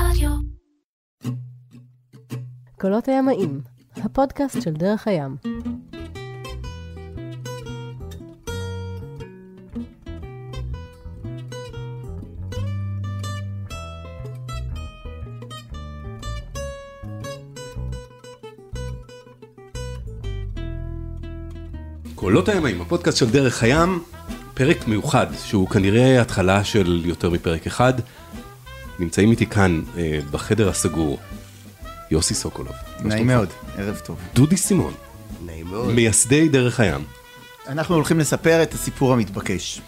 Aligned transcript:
רדיו. 0.00 0.30
קולות 2.80 3.08
הימאים, 3.08 3.60
הפודקאסט 3.96 4.62
של 4.62 4.72
דרך 4.72 5.06
הים. 5.08 5.36
קולות 22.14 22.48
הימאים, 22.48 22.80
הפודקאסט 22.80 23.18
של 23.18 23.30
דרך 23.30 23.62
הים, 23.62 24.02
פרק 24.54 24.88
מיוחד, 24.88 25.26
שהוא 25.44 25.68
כנראה 25.68 26.20
התחלה 26.20 26.64
של 26.64 27.02
יותר 27.04 27.30
מפרק 27.30 27.66
אחד. 27.66 27.92
נמצאים 28.98 29.30
איתי 29.30 29.46
כאן, 29.46 29.82
אה, 29.96 30.18
בחדר 30.30 30.68
הסגור, 30.68 31.18
יוסי 32.10 32.34
סוקולוב. 32.34 32.74
נעים? 33.00 33.26
מאוד, 33.26 33.48
ערב 33.76 34.00
טוב. 34.04 34.16
דודי 34.34 34.56
סימון, 34.56 34.94
נעים 35.46 35.66
מאוד. 35.66 35.94
מייסדי 35.94 36.48
דרך 36.48 36.80
הים. 36.80 37.04
אנחנו 37.68 37.94
הולכים 37.94 38.18
לספר 38.18 38.62
את 38.62 38.74
הסיפור 38.74 39.12
המתבקש. 39.12 39.80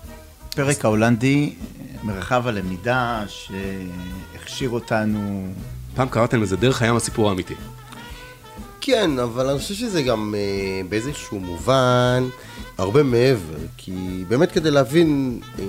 פרק 0.56 0.84
ההולנדי, 0.84 1.55
מרחב 2.02 2.46
הלמידה 2.46 3.24
שהכשיר 3.29 4.70
אותנו... 4.70 5.48
פעם 5.95 6.09
קראתם 6.09 6.43
לזה 6.43 6.56
דרך 6.56 6.82
הים 6.82 6.96
הסיפור 6.96 7.29
האמיתי. 7.29 7.54
כן, 8.80 9.18
אבל 9.18 9.48
אני 9.48 9.59
חושב 9.59 9.74
שזה 9.74 10.02
גם 10.02 10.34
אה, 10.38 10.80
באיזשהו 10.88 11.40
מובן 11.40 12.29
הרבה 12.79 13.02
מעבר, 13.02 13.59
כי 13.77 14.24
באמת 14.29 14.52
כדי 14.52 14.70
להבין 14.70 15.40
אה, 15.59 15.65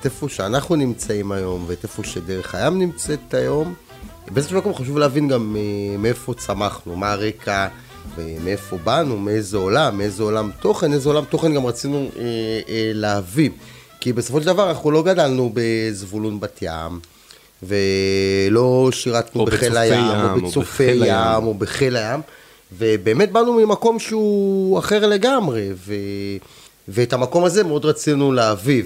את 0.00 0.04
איפה 0.04 0.28
שאנחנו 0.28 0.76
נמצאים 0.76 1.32
היום 1.32 1.64
ואת 1.66 1.82
איפה 1.82 2.04
שדרך 2.04 2.54
הים 2.54 2.78
נמצאת 2.78 3.34
היום, 3.34 3.74
באיזשהו 4.30 4.58
מקום 4.58 4.74
חשוב 4.74 4.98
להבין 4.98 5.28
גם 5.28 5.56
מאיפה 5.98 6.34
צמחנו, 6.34 6.96
מה 6.96 7.12
הרקע 7.12 7.68
ומאיפה 8.16 8.76
באנו, 8.76 9.18
מאיזה 9.18 9.56
עולם, 9.56 9.98
מאיזה 9.98 10.22
עולם 10.22 10.50
תוכן, 10.60 10.92
איזה 10.92 11.08
עולם 11.08 11.24
תוכן 11.24 11.54
גם 11.54 11.66
רצינו 11.66 12.08
אה, 12.18 12.22
אה, 12.68 12.90
להביא. 12.94 13.50
כי 14.00 14.12
בסופו 14.12 14.40
של 14.40 14.46
דבר 14.46 14.70
אנחנו 14.70 14.90
לא 14.90 15.02
גדלנו 15.02 15.52
בזבולון 15.54 16.40
בת 16.40 16.58
ים. 16.62 17.00
ולא 17.62 18.88
שירתנו 18.92 19.40
או 19.40 19.46
בחיל 19.46 19.76
הים, 19.76 20.04
ים, 20.04 20.10
או 20.10 20.30
או 20.30 20.40
בצופי 20.40 20.86
בחיל 20.86 21.02
הים. 21.02 21.36
ים, 21.36 21.46
או 21.46 21.54
בחיל 21.54 21.96
הים, 21.96 22.20
ובאמת 22.78 23.32
באנו 23.32 23.52
ממקום 23.52 23.98
שהוא 23.98 24.78
אחר 24.78 25.06
לגמרי, 25.06 25.68
ו... 25.74 25.94
ואת 26.88 27.12
המקום 27.12 27.44
הזה 27.44 27.64
מאוד 27.64 27.84
רצינו 27.84 28.32
להביא, 28.32 28.82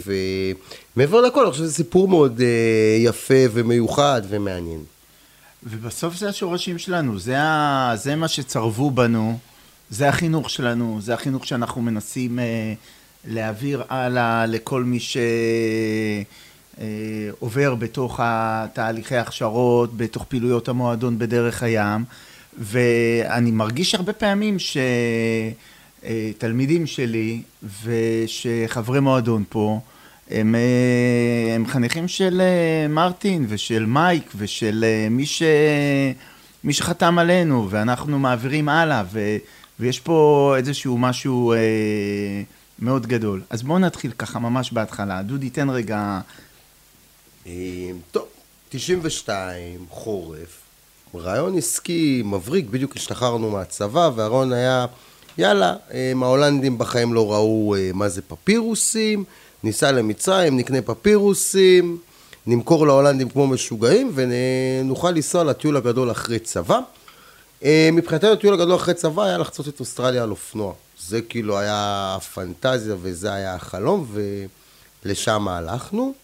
ומעבר 0.97 1.21
לכל, 1.21 1.43
אני 1.43 1.51
חושב 1.51 1.63
שזה 1.65 1.73
סיפור 1.75 2.09
מאוד 2.09 2.41
אה, 2.41 2.47
יפה 2.99 3.35
ומיוחד 3.53 4.23
ומעניין. 4.29 4.81
ובסוף 5.65 6.17
זה 6.17 6.29
השורשים 6.29 6.79
שלנו, 6.79 7.19
זה, 7.19 7.41
ה... 7.41 7.93
זה 7.97 8.17
מה 8.17 8.29
שצרבו 8.29 8.91
בנו, 8.91 9.39
זה 9.91 10.09
החינוך 10.09 10.51
שלנו, 10.51 10.99
זה 11.01 11.15
החינוך 11.15 11.47
שאנחנו 11.47 11.83
מנסים 11.83 12.39
אה, 12.39 12.75
להעביר 13.29 13.83
הלאה 13.89 14.47
לכל 14.47 14.85
מי 14.85 14.99
שעובר 16.79 17.75
בתוך 17.75 18.21
התהליכי 18.23 19.17
הכשרות, 19.17 19.97
בתוך 19.97 20.25
פעילויות 20.25 20.69
המועדון 20.69 21.19
בדרך 21.19 21.63
הים, 21.63 22.05
ואני 22.59 23.51
מרגיש 23.51 23.95
הרבה 23.95 24.13
פעמים 24.13 24.59
שתלמידים 26.03 26.87
שלי 26.87 27.43
ושחברי 27.85 29.01
מועדון 29.01 29.45
פה, 29.49 29.81
הם, 30.31 30.55
אה, 30.55 31.55
הם 31.55 31.67
חניכים 31.67 32.09
של 32.09 32.41
אה, 32.41 32.89
מרטין 32.89 33.47
ושל 33.49 33.87
מייק 33.87 34.33
ושל 34.37 34.85
אה, 34.87 35.09
מי, 35.11 35.27
ש, 35.27 35.43
מי 36.65 36.73
שחתם 36.73 37.19
עלינו 37.19 37.67
ואנחנו 37.71 38.19
מעבירים 38.19 38.69
הלאה 38.69 39.03
ו, 39.13 39.37
ויש 39.81 40.01
פה 40.01 40.55
איזשהו 40.57 40.99
משהו 40.99 41.53
אה, 41.53 41.59
מאוד 42.79 43.07
גדול. 43.07 43.43
אז 43.51 43.63
בואו 43.63 43.79
נתחיל 43.79 44.13
ככה 44.19 44.39
ממש 44.39 44.73
בהתחלה. 44.73 45.23
דודי, 45.23 45.51
תן 45.51 45.71
רגע... 45.71 46.21
אה, 47.47 47.91
טוב, 48.11 48.27
92, 48.69 49.87
חורף, 49.91 50.61
רעיון 51.15 51.59
עסקי 51.59 52.23
מבריק, 52.25 52.67
בדיוק 52.67 52.97
השתחררנו 52.97 53.51
מהצבא, 53.51 54.11
והרעיון 54.17 54.53
היה, 54.53 54.87
יאללה, 55.39 55.75
אה, 55.95 56.13
ההולנדים 56.23 56.79
בחיים 56.79 57.15
לא 57.15 57.33
ראו 57.33 57.75
אה, 57.75 57.91
מה 57.95 58.09
זה 58.09 58.23
פפירוסים, 58.23 59.25
ניסע 59.65 59.93
למצרים, 59.93 60.57
נקנה 60.57 60.83
פפירוסים, 60.83 61.99
נמכור 62.47 62.87
להולנדים 62.87 63.29
כמו 63.29 63.47
משוגעים, 63.47 64.13
ונוכל 64.15 65.11
לנסוע 65.11 65.45
לטיול 65.45 65.77
הגדול 65.77 66.11
אחרי 66.11 66.39
צבא. 66.39 66.81
אה, 67.65 67.89
מבחינתנו 67.93 68.33
הטיול 68.33 68.55
הגדול 68.55 68.75
אחרי 68.77 68.95
צבא 68.95 69.23
היה 69.23 69.39
לחצות 69.39 69.69
את 69.69 69.81
אוסטרליה 69.81 70.23
על 70.23 70.31
אופנוע. 70.31 70.73
זה 71.01 71.21
כאילו 71.23 71.59
היה 71.59 72.15
הפנטזיה 72.17 72.97
וזה 73.03 73.33
היה 73.33 73.55
החלום, 73.55 74.07
ולשם 75.05 75.49
הלכנו. 75.49 76.15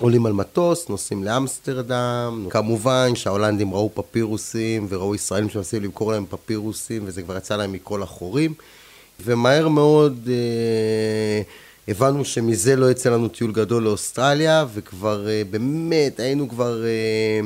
עולים 0.00 0.26
על 0.26 0.32
מטוס, 0.32 0.88
נוסעים 0.88 1.24
לאמסטרדם, 1.24 2.46
כמובן 2.50 3.10
שההולנדים 3.14 3.74
ראו 3.74 3.90
פפירוסים 3.94 4.86
וראו 4.90 5.14
ישראלים 5.14 5.48
שמנסים 5.48 5.82
למכור 5.82 6.12
להם 6.12 6.24
פפירוסים 6.30 7.02
וזה 7.06 7.22
כבר 7.22 7.36
יצא 7.36 7.56
להם 7.56 7.72
מכל 7.72 8.02
החורים. 8.02 8.54
ומהר 9.24 9.68
מאוד 9.68 10.28
אה, 10.28 11.42
הבנו 11.88 12.24
שמזה 12.24 12.76
לא 12.76 12.90
יצא 12.90 13.10
לנו 13.10 13.28
טיול 13.28 13.52
גדול 13.52 13.82
לאוסטרליה 13.82 14.66
וכבר 14.74 15.28
אה, 15.28 15.42
באמת 15.50 16.20
היינו 16.20 16.48
כבר 16.48 16.84
אה, 16.84 17.40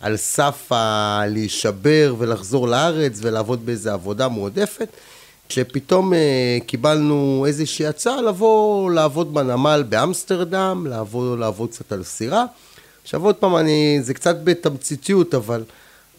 על 0.00 0.16
סף 0.16 0.72
ה- 0.72 1.22
להישבר 1.28 2.14
ולחזור 2.18 2.68
לארץ 2.68 3.18
ולעבוד 3.22 3.66
באיזה 3.66 3.92
עבודה 3.92 4.28
מועדפת 4.28 4.88
כשפתאום 5.48 6.14
אה, 6.14 6.58
קיבלנו 6.66 7.44
איזושהי 7.46 7.86
הצעה 7.86 8.22
לבוא 8.22 8.90
לעבוד 8.90 9.34
בנמל 9.34 9.84
באמסטרדם, 9.88 10.86
לעבוד, 10.88 11.38
לעבוד 11.38 11.70
קצת 11.70 11.92
על 11.92 12.02
סירה. 12.02 12.44
עכשיו 13.02 13.24
עוד 13.24 13.34
פעם, 13.34 13.56
אני, 13.56 13.98
זה 14.02 14.14
קצת 14.14 14.36
בתמציתיות, 14.44 15.34
אבל 15.34 15.64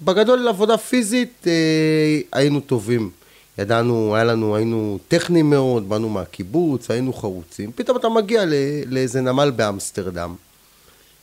בגדול 0.01 0.47
עבודה 0.47 0.77
פיזית 0.77 1.43
אה, 1.47 2.19
היינו 2.31 2.59
טובים. 2.59 3.09
ידענו, 3.57 4.15
היה 4.15 4.23
לנו, 4.23 4.55
היינו 4.55 4.99
טכניים 5.07 5.49
מאוד, 5.49 5.89
באנו 5.89 6.09
מהקיבוץ, 6.09 6.91
היינו 6.91 7.13
חרוצים. 7.13 7.71
פתאום 7.75 7.97
אתה 7.97 8.09
מגיע 8.09 8.45
ל, 8.45 8.53
לאיזה 8.85 9.21
נמל 9.21 9.51
באמסטרדם, 9.51 10.35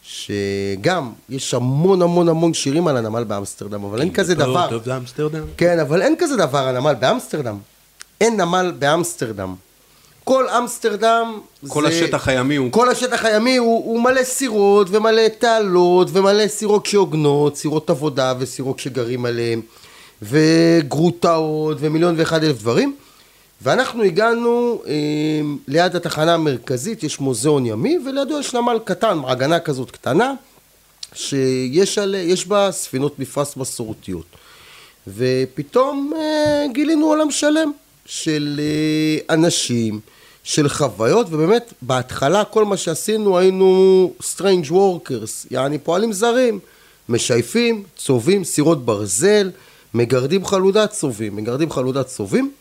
שגם, 0.03 1.13
יש 1.29 1.55
המון 1.55 2.03
המון 2.03 2.29
המון 2.29 2.55
שירים 2.55 2.87
על 2.87 2.97
הנמל 2.97 3.25
באמסטרדם, 3.25 3.85
אבל 3.85 4.01
אין 4.01 4.13
כזה 4.13 4.35
דבר. 4.35 4.69
טוב. 4.71 4.83
כן, 5.57 5.79
אבל 5.79 6.03
אין 6.03 6.15
כזה 6.19 6.37
דבר, 6.37 6.69
הנמל 6.69 6.95
באמסטרדם. 6.95 7.59
אין 8.23 8.41
נמל 8.41 8.73
באמסטרדם. 8.79 9.55
כל 10.25 10.49
אמסטרדם 10.49 11.41
כל 11.69 11.87
השטח 11.87 12.29
הימי 12.29 12.57
הוא... 12.57 12.73
כל 12.73 12.89
השטח 12.89 13.25
הימי 13.25 13.57
הוא, 13.57 13.85
הוא 13.85 14.01
מלא 14.01 14.25
סירות 14.25 14.87
ומלא 14.91 15.29
תעלות 15.39 16.09
ומלא 16.13 16.49
סירות 16.49 16.87
שהוגנות, 16.87 17.57
סירות 17.57 17.91
עבודה 17.91 18.35
וסירות 18.39 18.79
שגרים 18.79 19.27
עליהן 19.27 19.61
וגרוטאות 20.23 21.77
ומיליון 21.81 22.15
ואחד 22.19 22.45
אלף 22.45 22.59
דברים. 22.59 22.97
ואנחנו 23.63 24.03
הגענו 24.03 24.83
אה, 24.87 24.93
ליד 25.69 25.97
התחנה 25.97 26.35
המרכזית, 26.35 27.03
יש 27.03 27.21
מוזיאון 27.21 27.67
ימי 27.67 27.99
ולידו 28.07 28.41
יש 28.41 28.55
נמל 28.55 28.79
קטן, 28.85 29.19
מעגנה 29.19 29.61
כזאת 29.61 29.91
קטנה 29.91 30.35
שיש 31.15 31.99
על, 31.99 32.17
בה 32.47 32.73
ספינות 32.73 33.19
מפרש 33.19 33.57
מסורתיות. 33.57 34.27
ופתאום 35.17 36.13
אה, 36.17 36.67
גילינו 36.73 37.07
עולם 37.07 37.31
שלם 37.31 37.73
של 38.07 38.61
אה, 38.63 39.35
אנשים, 39.35 40.01
של 40.45 40.69
חוויות, 40.69 41.27
ובאמת 41.31 41.73
בהתחלה 41.83 42.45
כל 42.45 42.65
מה 42.65 42.77
שעשינו 42.77 43.39
היינו 43.39 44.13
strange 44.21 44.71
workers, 44.71 45.47
יעני 45.51 45.79
פועלים 45.79 46.13
זרים, 46.13 46.59
משייפים, 47.09 47.83
צובעים, 47.97 48.45
סירות 48.45 48.85
ברזל, 48.85 49.51
מגרדים 49.95 50.47
חלודת 50.47 50.91
צובעים, 50.91 51.37
מגרדים 51.37 51.71
חלודת 51.71 52.07
צובעים, 52.07 52.53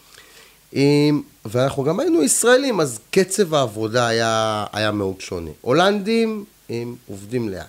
ואנחנו 1.45 1.83
גם 1.83 1.99
היינו 1.99 2.23
ישראלים, 2.23 2.79
אז 2.79 2.99
קצב 3.11 3.53
העבודה 3.53 4.07
היה, 4.07 4.65
היה 4.73 4.91
מאוד 4.91 5.21
שונה. 5.21 5.49
הולנדים 5.61 6.45
הם 6.69 6.95
עובדים 7.07 7.49
לאט. 7.49 7.65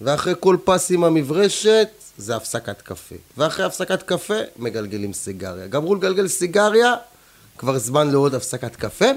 ואחרי 0.00 0.34
כל 0.40 0.56
פס 0.64 0.90
עם 0.90 1.04
המברשת 1.04 1.88
זה 2.18 2.36
הפסקת 2.36 2.82
קפה. 2.82 3.14
ואחרי 3.38 3.64
הפסקת 3.64 4.02
קפה 4.02 4.38
מגלגלים 4.56 5.12
סיגריה. 5.12 5.66
גמרו 5.66 5.94
לגלגל 5.94 6.28
סיגריה, 6.28 6.94
כבר 7.58 7.78
זמן 7.78 8.10
לעוד 8.10 8.34
הפסקת 8.34 8.76
קפה. 8.76 9.08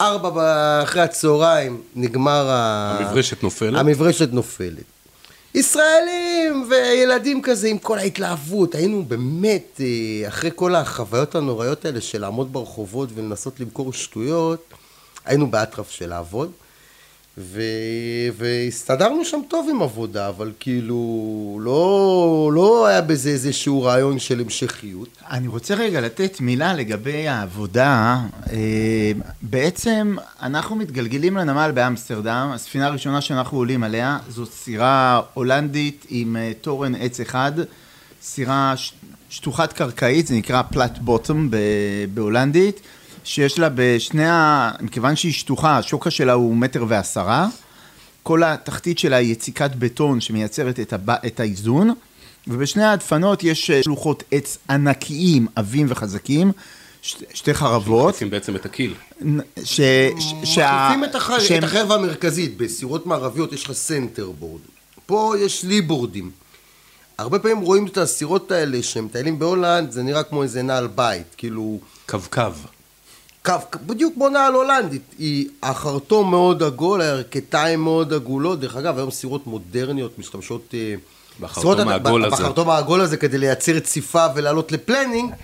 ארבע 0.00 0.82
אחרי 0.82 1.02
הצהריים 1.02 1.82
נגמר 1.94 2.50
ה... 2.50 2.96
המברשת 3.00 3.42
נופלת. 3.42 3.78
המברשת 3.78 4.32
נופלת. 4.32 4.84
ישראלים 5.54 6.66
וילדים 6.70 7.42
כזה 7.42 7.68
עם 7.68 7.78
כל 7.78 7.98
ההתלהבות, 7.98 8.74
היינו 8.74 9.04
באמת, 9.04 9.80
אה, 9.80 10.28
אחרי 10.28 10.50
כל 10.54 10.74
החוויות 10.74 11.34
הנוראיות 11.34 11.84
האלה 11.84 12.00
של 12.00 12.20
לעמוד 12.20 12.52
ברחובות 12.52 13.08
ולנסות 13.14 13.60
למכור 13.60 13.92
שטויות, 13.92 14.64
היינו 15.24 15.50
באטרף 15.50 15.90
של 15.90 16.08
לעבוד. 16.08 16.52
ו... 17.40 17.62
והסתדרנו 18.36 19.24
שם 19.24 19.40
טוב 19.48 19.68
עם 19.70 19.82
עבודה, 19.82 20.28
אבל 20.28 20.52
כאילו 20.60 21.58
לא, 21.62 22.50
לא 22.54 22.86
היה 22.86 23.00
בזה 23.00 23.30
איזשהו 23.30 23.82
רעיון 23.82 24.18
של 24.18 24.40
המשכיות. 24.40 25.08
אני 25.30 25.48
רוצה 25.48 25.74
רגע 25.74 26.00
לתת 26.00 26.40
מילה 26.40 26.74
לגבי 26.74 27.28
העבודה. 27.28 28.20
אה, 28.52 29.12
בעצם 29.42 30.16
אנחנו 30.42 30.76
מתגלגלים 30.76 31.36
לנמל 31.36 31.70
באמסטרדם, 31.74 32.50
הספינה 32.54 32.86
הראשונה 32.86 33.20
שאנחנו 33.20 33.58
עולים 33.58 33.84
עליה 33.84 34.18
זאת 34.28 34.52
סירה 34.52 35.20
הולנדית 35.34 36.06
עם 36.08 36.36
אה, 36.36 36.52
תורן 36.60 36.94
עץ 36.94 37.20
אחד, 37.20 37.52
סירה 38.22 38.74
שטוחת 39.30 39.72
קרקעית, 39.72 40.26
זה 40.26 40.34
נקרא 40.34 40.62
פלט 40.62 40.98
בוטום 40.98 41.50
בהולנדית, 42.14 42.80
שיש 43.24 43.58
לה 43.58 43.68
בשני 43.74 44.28
ה... 44.28 44.70
מכיוון 44.80 45.16
שהיא 45.16 45.32
שטוחה, 45.32 45.78
השוקה 45.78 46.10
שלה 46.10 46.32
הוא 46.32 46.56
מטר 46.56 46.84
ועשרה, 46.88 47.48
כל 48.22 48.42
התחתית 48.42 48.98
שלה 48.98 49.16
היא 49.16 49.32
יציקת 49.32 49.70
בטון 49.78 50.20
שמייצרת 50.20 50.80
את, 50.80 50.92
הב... 50.92 51.10
את 51.10 51.40
האיזון, 51.40 51.92
ובשני 52.46 52.84
הדפנות 52.84 53.44
יש 53.44 53.70
אה, 53.70 53.82
שלוחות 53.82 54.22
עץ 54.30 54.58
ענקיים, 54.70 55.46
עבים 55.56 55.86
וחזקים, 55.88 56.52
ש... 57.02 57.16
שתי 57.34 57.54
חרבות, 57.54 58.14
עושים 58.14 58.30
בעצם 58.30 58.56
את 58.56 58.64
הקיל. 58.66 58.94
ש... 59.64 59.80
ש... 60.44 60.58
מחליפים 60.58 61.04
את, 61.04 61.14
הח... 61.14 61.38
שהם- 61.38 61.58
את 61.58 61.64
החרב 61.64 61.92
המרכזית, 61.92 62.56
בסירות 62.56 63.06
מערביות 63.06 63.52
יש 63.52 63.64
לך 63.64 63.72
center 63.72 64.30
board. 64.30 64.60
פה 65.06 65.34
יש 65.38 65.64
לי 65.64 65.80
board 65.80 66.11
ים. 66.11 66.30
הרבה 67.18 67.38
פעמים 67.38 67.60
רואים 67.60 67.86
את 67.86 67.98
הסירות 67.98 68.52
האלה 68.52 68.82
שהם 68.82 69.04
מטיילים 69.04 69.38
בהולנד, 69.38 69.90
זה 69.90 70.02
נראה 70.02 70.22
כמו 70.22 70.42
איזה 70.42 70.62
נעל 70.62 70.86
בית, 70.86 71.34
כאילו... 71.36 71.78
קו-קו. 72.08 72.42
קו, 73.44 73.52
בדיוק 73.86 74.14
כמו 74.14 74.28
נעל 74.28 74.54
הולנדית, 74.54 75.02
היא 75.18 75.48
החרטום 75.62 76.30
מאוד 76.30 76.62
עגול, 76.62 77.00
הירכתיים 77.00 77.80
מאוד 77.80 78.12
עגולות, 78.12 78.60
דרך 78.60 78.76
אגב 78.76 78.98
היום 78.98 79.10
סירות 79.10 79.46
מודרניות 79.46 80.18
משתמשות... 80.18 80.74
אה, 80.74 80.94
בחרטום 81.40 81.88
העגול 81.88 82.24
הזה. 82.24 82.36
בחרטום 82.36 82.70
העגול 82.70 83.00
הזה 83.00 83.16
כדי 83.16 83.38
לייצר 83.38 83.80
ציפה 83.80 84.26
ולעלות 84.34 84.72
לפלנינג, 84.72 85.34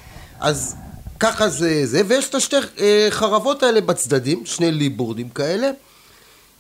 אז 0.40 0.76
ככה 1.20 1.48
זה 1.48 1.86
זה, 1.86 2.02
ויש 2.08 2.28
את 2.28 2.34
השתי 2.34 2.56
אה, 2.78 3.06
חרבות 3.10 3.62
האלה 3.62 3.80
בצדדים, 3.80 4.46
שני 4.46 4.72
ליבורדים 4.72 5.28
כאלה, 5.28 5.70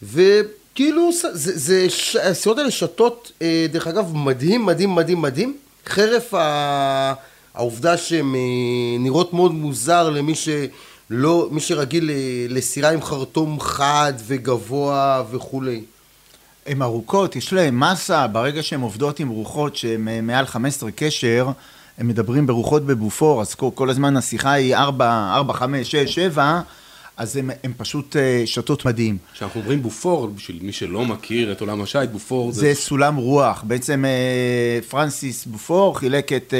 וכאילו 0.02 1.10
זה, 1.32 1.58
זה 1.58 1.90
ש- 1.90 2.16
הסירות 2.16 2.58
האלה 2.58 2.70
שתות, 2.70 3.32
אה, 3.42 3.66
דרך 3.72 3.86
אגב, 3.86 4.16
מדהים, 4.16 4.66
מדהים, 4.66 4.94
מדהים, 4.94 5.22
מדהים, 5.22 5.56
חרף 5.86 6.34
ה... 6.34 7.12
העובדה 7.54 7.96
שהן 7.96 8.34
נראות 8.98 9.32
מאוד 9.32 9.52
מוזר 9.54 10.10
למי 10.10 10.34
שלא, 11.08 11.48
מי 11.50 11.60
שרגיל 11.60 12.04
ל- 12.10 12.56
לסירה 12.56 12.90
עם 12.90 13.02
חרטום 13.02 13.60
חד 13.60 14.12
וגבוה 14.26 15.24
וכולי. 15.30 15.80
הן 16.66 16.82
ארוכות, 16.82 17.36
יש 17.36 17.52
להן 17.52 17.74
מסה, 17.74 18.26
ברגע 18.26 18.62
שהן 18.62 18.80
עובדות 18.80 19.20
עם 19.20 19.28
רוחות 19.28 19.76
שהן 19.76 20.08
אה, 20.08 20.20
מעל 20.20 20.46
15 20.46 20.90
קשר, 20.90 21.48
הם 21.98 22.08
מדברים 22.08 22.46
ברוחות 22.46 22.86
בבופור, 22.86 23.40
אז 23.40 23.54
כל, 23.54 23.68
כל 23.74 23.90
הזמן 23.90 24.16
השיחה 24.16 24.52
היא 24.52 24.74
4, 24.76 25.34
4, 25.34 25.52
5, 25.54 25.90
6, 25.90 26.14
7, 26.14 26.60
אז 27.16 27.36
הן 27.36 27.72
פשוט 27.76 28.16
אה, 28.16 28.42
שתות 28.46 28.84
מדהים. 28.84 29.18
כשאנחנו 29.34 29.60
אומרים 29.60 29.82
בופור, 29.82 30.26
בשביל 30.26 30.58
מי 30.62 30.72
שלא 30.72 31.04
מכיר 31.04 31.52
את 31.52 31.60
עולם 31.60 31.82
השיט, 31.82 32.10
בופור 32.10 32.52
זה... 32.52 32.60
זה 32.60 32.74
סולם 32.74 33.16
רוח, 33.16 33.62
בעצם 33.66 34.04
אה, 34.04 34.80
פרנסיס 34.88 35.46
בופור 35.46 35.98
חילק 35.98 36.32
את 36.32 36.54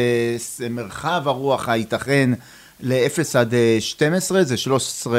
מרחב 0.70 1.22
הרוח 1.28 1.69
הייתכן 1.69 2.31
ל-0 2.81 3.38
עד 3.38 3.55
אה, 3.55 3.76
12, 3.81 4.44
זה 4.44 4.56
13 4.56 5.19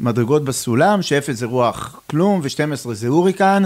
מדרגות 0.00 0.44
בסולם, 0.44 1.02
ש-0 1.02 1.32
זה 1.32 1.46
רוח 1.46 2.00
כלום 2.10 2.40
ו-12 2.42 2.92
זה 2.92 3.08
הוריקן, 3.08 3.62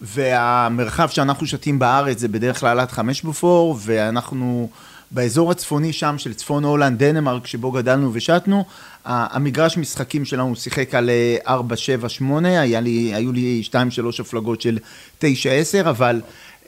והמרחב 0.00 1.08
שאנחנו 1.08 1.46
שתים 1.46 1.78
בארץ 1.78 2.18
זה 2.18 2.28
בדרך 2.28 2.60
כלל 2.60 2.80
עד 2.80 2.90
5 2.90 3.22
בופור, 3.22 3.78
ואנחנו 3.80 4.68
באזור 5.10 5.50
הצפוני 5.50 5.92
שם 5.92 6.18
של 6.18 6.34
צפון 6.34 6.64
הולנד, 6.64 6.98
דנמרק, 6.98 7.46
שבו 7.46 7.72
גדלנו 7.72 8.10
ושתנו, 8.12 8.64
המגרש 9.04 9.78
משחקים 9.78 10.24
שלנו 10.24 10.56
שיחק 10.56 10.94
על 10.94 11.10
אה, 11.10 11.36
4, 11.48 11.76
7, 11.76 12.08
8, 12.08 12.60
היה 12.60 12.80
לי, 12.80 13.14
היו 13.14 13.32
לי 13.32 13.62
2, 13.62 13.90
3 13.90 14.20
הפלגות 14.20 14.60
של 14.60 14.78
9, 15.18 15.50
10, 15.50 15.90
אבל 15.90 16.20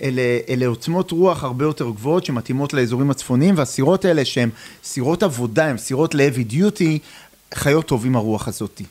אלה, 0.02 0.22
אלה 0.48 0.66
עוצמות 0.66 1.10
רוח 1.10 1.44
הרבה 1.44 1.64
יותר 1.64 1.90
גבוהות 1.90 2.24
שמתאימות 2.24 2.74
לאזורים 2.74 3.10
הצפוניים, 3.10 3.58
והסירות 3.58 4.04
האלה 4.04 4.24
שהן 4.24 4.50
סירות 4.84 5.22
עבודה, 5.22 5.66
הן 5.66 5.78
סירות 5.78 6.14
ל-heavy 6.14 6.52
duty, 6.52 6.98
חיות 7.54 7.86
טוב 7.86 8.06
עם 8.06 8.16
הרוח 8.16 8.48
הזאתי. 8.48 8.84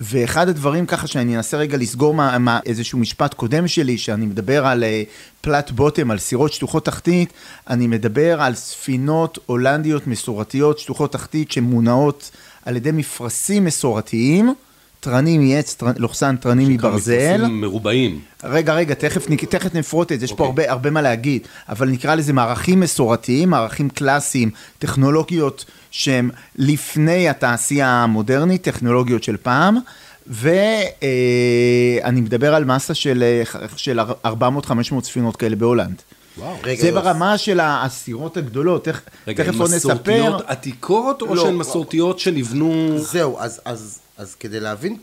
ואחד 0.00 0.48
הדברים 0.48 0.86
ככה 0.86 1.06
שאני 1.06 1.36
אנסה 1.36 1.56
רגע 1.56 1.76
לסגור 1.76 2.14
מה, 2.14 2.38
מה, 2.38 2.60
איזשהו 2.66 2.98
משפט 2.98 3.34
קודם 3.34 3.68
שלי, 3.68 3.98
שאני 3.98 4.26
מדבר 4.26 4.66
על 4.66 4.84
אה, 4.84 5.02
פלט 5.40 5.70
בוטם, 5.70 6.10
על 6.10 6.18
סירות 6.18 6.52
שטוחות 6.52 6.84
תחתית, 6.84 7.32
אני 7.70 7.86
מדבר 7.86 8.42
על 8.42 8.54
ספינות 8.54 9.38
הולנדיות 9.46 10.06
מסורתיות, 10.06 10.78
שטוחות 10.78 11.12
תחתית, 11.12 11.52
שמונעות 11.52 12.30
על 12.64 12.76
ידי 12.76 12.90
מפרשים 12.92 13.64
מסורתיים, 13.64 14.54
תרנים 15.02 15.48
מעץ, 15.48 15.74
תר- 15.74 15.86
לוחסן 15.96 16.36
תרנים 16.36 16.68
מברזל. 16.68 17.46
מרובעים. 17.50 18.20
רגע, 18.44 18.74
רגע, 18.74 18.94
תכף, 18.94 19.26
תכף 19.48 19.74
נפרוט 19.74 20.12
את 20.12 20.20
זה, 20.20 20.24
יש 20.24 20.32
פה 20.32 20.44
אוקיי. 20.46 20.64
הרבה, 20.64 20.72
הרבה 20.72 20.90
מה 20.90 21.02
להגיד, 21.02 21.42
אבל 21.68 21.88
נקרא 21.88 22.14
לזה 22.14 22.32
מערכים 22.32 22.80
מסורתיים, 22.80 23.50
מערכים 23.50 23.90
קלאסיים, 23.90 24.50
טכנולוגיות 24.78 25.64
שהן 25.90 26.30
לפני 26.56 27.28
התעשייה 27.28 27.88
המודרנית, 27.88 28.62
טכנולוגיות 28.62 29.22
של 29.22 29.36
פעם, 29.42 29.78
ואני 30.26 32.20
מדבר 32.20 32.54
על 32.54 32.64
מסה 32.64 32.94
של, 32.94 33.22
אה, 33.22 33.42
של 33.76 34.00
400-500 34.00 34.00
ספינות 35.04 35.36
כאלה 35.36 35.56
בהולנד. 35.56 36.02
וואו. 36.38 36.56
רגע, 36.64 36.82
זה. 36.82 36.92
ברמה 36.92 37.38
של 37.38 37.60
הסירות 37.62 38.36
הגדולות, 38.36 38.84
תכף, 38.84 39.00
רגע, 39.26 39.44
תכף 39.44 39.54
הן 39.54 39.60
עוד 39.60 39.70
נספר. 39.74 39.94
מסורתיות 39.94 40.42
עתיקות, 40.46 41.22
או 41.22 41.34
לא. 41.34 41.42
שהן 41.42 41.54
מסורתיות 41.54 42.18
שנבנו... 42.18 42.94
זהו, 42.98 43.36
אז, 43.38 43.60
אז, 43.64 43.98
אז 44.16 44.34
כדי 44.34 44.60
להבין 44.60 44.96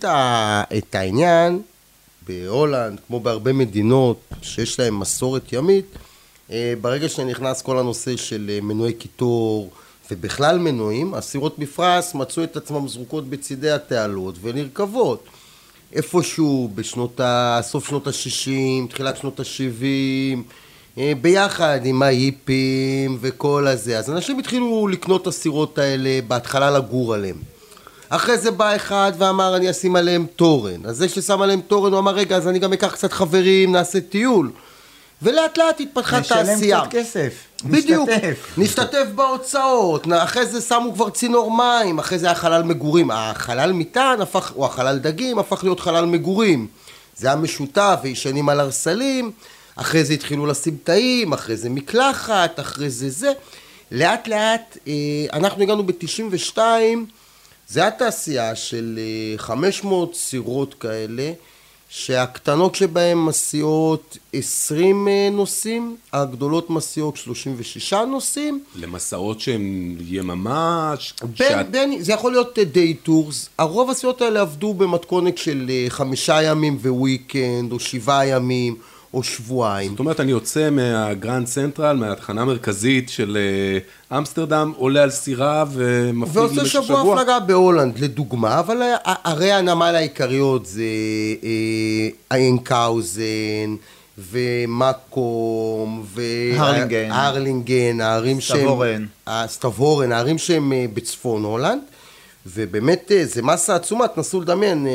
את, 0.78 0.96
העניין, 0.96 1.62
בהולנד, 2.28 3.00
כמו 3.08 3.20
בהרבה 3.20 3.54
מדינות 3.54 4.20
שיש 4.42 4.80
להן 4.80 4.94
מסורת 4.94 5.54
ימית, 5.54 5.86
אה, 6.52 6.74
ברגע 6.82 7.10
שנכנס 7.10 7.62
כל 7.62 7.80
הנושא 7.80 8.18
של 8.18 8.50
אה, 8.54 8.62
מנועי 8.62 8.94
קיטור 8.94 9.72
ובכלל 10.12 10.58
מנועים, 10.58 11.14
הסירות 11.14 11.60
מפרש 11.60 12.16
מצאו 12.16 12.44
את 12.44 12.58
עצמם 12.58 12.88
זרוקות 12.88 13.30
בצידי 13.30 13.72
התעלות 13.72 14.36
ונרכבות. 14.42 15.24
איפשהו 15.94 16.72
בשנות 16.76 17.20
ה... 17.20 17.60
סוף 17.62 17.88
שנות 17.88 18.08
ה-60, 18.08 18.90
תחילת 18.90 19.18
שנות 19.18 19.40
ה-70, 19.40 21.00
ביחד 21.22 21.80
עם 21.84 22.04
ההיפים 22.04 23.18
וכל 23.22 23.68
הזה. 23.68 24.00
אז 24.00 24.10
אנשים 24.10 24.40
התחילו 24.40 24.88
לקנות 24.88 25.22
את 25.22 25.28
הסירות 25.28 25.78
האלה, 25.78 26.20
בהתחלה 26.28 26.72
לגור 26.72 27.14
עליהם. 27.14 27.38
אחרי 28.10 28.38
זה 28.38 28.52
בא 28.52 28.76
אחד 28.76 29.12
ואמר 29.18 29.56
אני 29.56 29.70
אשים 29.70 29.96
עליהם 29.96 30.26
תורן. 30.36 30.86
אז 30.86 30.98
זה 30.98 31.10
ששם 31.10 31.42
עליהם 31.42 31.62
תורן 31.62 31.92
הוא 31.92 32.00
אמר 32.00 32.12
רגע 32.12 32.36
אז 32.36 32.48
אני 32.48 32.60
גם 32.60 32.74
אקח 32.74 32.94
קצת 32.94 33.14
חברים, 33.14 33.72
נעשה 33.72 34.02
טיול. 34.02 34.52
ולאט 35.22 35.58
לאט 35.58 35.80
התפתחה 35.80 36.22
תעשייה. 36.22 36.56
נשלם 36.56 36.82
קצת 36.82 36.92
כסף. 36.92 37.34
בדיוק, 37.66 38.10
נשתתף. 38.10 38.58
נשתתף 38.58 39.06
בהוצאות, 39.16 40.08
אחרי 40.18 40.46
זה 40.46 40.62
שמו 40.62 40.94
כבר 40.94 41.10
צינור 41.10 41.52
מים, 41.52 42.00
אחרי 42.00 42.20
זה 42.20 42.26
היה 42.26 42.36
חלל 42.36 42.64
מגורים, 42.64 43.12
החלל 43.12 43.72
מטען 43.72 44.22
הפך, 44.22 44.54
או 44.56 44.66
החלל 44.66 44.98
דגים 44.98 45.40
הפך 45.40 45.64
להיות 45.64 45.80
חלל 45.80 46.06
מגורים. 46.06 46.68
זה 47.18 47.28
היה 47.28 47.36
משותף 47.36 48.00
וישנים 48.04 48.50
על 48.50 48.60
הרסלים, 48.60 49.32
אחרי 49.76 50.04
זה 50.04 50.14
התחילו 50.14 50.46
לשים 50.46 50.78
תאים, 50.84 51.34
אחרי 51.34 51.58
זה 51.58 51.70
מקלחת, 51.70 52.60
אחרי 52.60 52.90
זה 52.90 53.10
זה. 53.10 53.32
לאט 53.92 54.28
לאט, 54.28 54.78
אה, 54.88 54.94
אנחנו 55.34 55.64
הגענו 55.64 55.84
ב-92, 55.84 56.58
זה 57.70 57.82
היה 57.82 57.92
תעשייה 57.92 58.56
של 58.56 59.00
אה, 59.34 59.38
500 59.38 60.16
סירות 60.16 60.74
כאלה, 60.74 61.32
שהקטנות 61.90 62.76
שבהן 62.76 63.18
מסיעות 63.18 64.18
20 64.34 65.08
אה, 65.08 65.30
נוסעים, 65.32 65.96
הגדולות 66.14 66.70
מסיעות 66.70 67.18
36 67.18 67.94
נוסעים. 67.94 68.64
למסעות 68.76 69.40
שהן 69.40 69.96
יממה, 70.08 70.94
ש- 71.00 71.14
בין, 71.24 71.50
שאת- 71.50 71.70
בין, 71.72 72.02
זה 72.04 72.14
יכול 72.14 72.32
להיות 72.32 72.60
day 72.60 72.94
tours, 72.94 73.50
הרוב 73.58 73.90
הסירות 73.90 74.22
האלה 74.22 74.42
עבדו 74.42 74.74
במתכונת 74.74 75.38
של 75.38 75.66
אה, 75.70 75.86
חמישה 75.90 76.44
ימים 76.44 76.78
weekend, 76.82 77.72
או 77.72 77.80
שבעה 77.80 78.28
ימים, 78.28 78.76
או 79.14 79.24
שבועיים. 79.24 79.92
זאת 79.92 80.00
אומרת, 80.00 80.20
אני 80.20 80.32
יוצא 80.32 80.70
מה 80.70 80.92
grand 80.92 81.48
central, 81.48 81.96
מהתחנה 81.96 82.42
המרכזית 82.42 83.10
של 83.10 83.38
אה, 84.12 84.18
אמסטרדם, 84.18 84.74
עולה 84.78 85.04
על 85.04 85.10
סירה 85.10 85.66
ומפליג 85.72 86.38
ועושה 86.38 86.62
למשך 86.62 86.72
שבוע 86.72 86.84
שבוע. 86.84 87.16
הפלגה 87.16 87.40
בהולנד, 87.40 88.00
לדוגמה, 88.00 88.60
אבל 88.60 88.82
ערי 89.24 89.52
הנמל 89.52 89.96
העיקריות 89.96 90.66
זה 90.66 90.84
אה, 91.44 92.10
אנקהאוזן 92.32 93.76
ומקום 94.32 96.04
ו... 96.14 96.22
הרלינגן. 96.56 97.12
הרלינגן, 97.12 98.02
הערים 98.02 98.42
שהם... 98.42 98.58
סטבורן. 98.58 99.06
הסטבורן, 99.28 100.12
הערים 100.12 100.38
שהם 100.38 100.74
אה, 100.74 100.86
בצפון 100.94 101.44
הולנד, 101.44 101.82
ובאמת 102.46 103.12
אה, 103.12 103.26
זה 103.26 103.42
מסה 103.42 103.76
עצומה, 103.76 104.08
תנסו 104.08 104.42
לדמיין, 104.42 104.88
אה, 104.88 104.92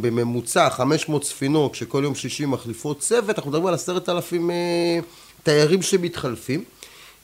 בממוצע 0.00 0.70
500 0.70 1.24
ספינות, 1.24 1.72
כשכל 1.72 2.00
יום 2.04 2.14
שישי 2.14 2.46
מחליפות 2.46 3.00
צוות, 3.00 3.38
אנחנו 3.38 3.50
מדברים 3.50 3.66
על 3.66 3.74
עשרת 3.74 4.08
אלפים 4.08 4.50
אה, 4.50 4.98
תיירים 5.42 5.82
שמתחלפים. 5.82 6.64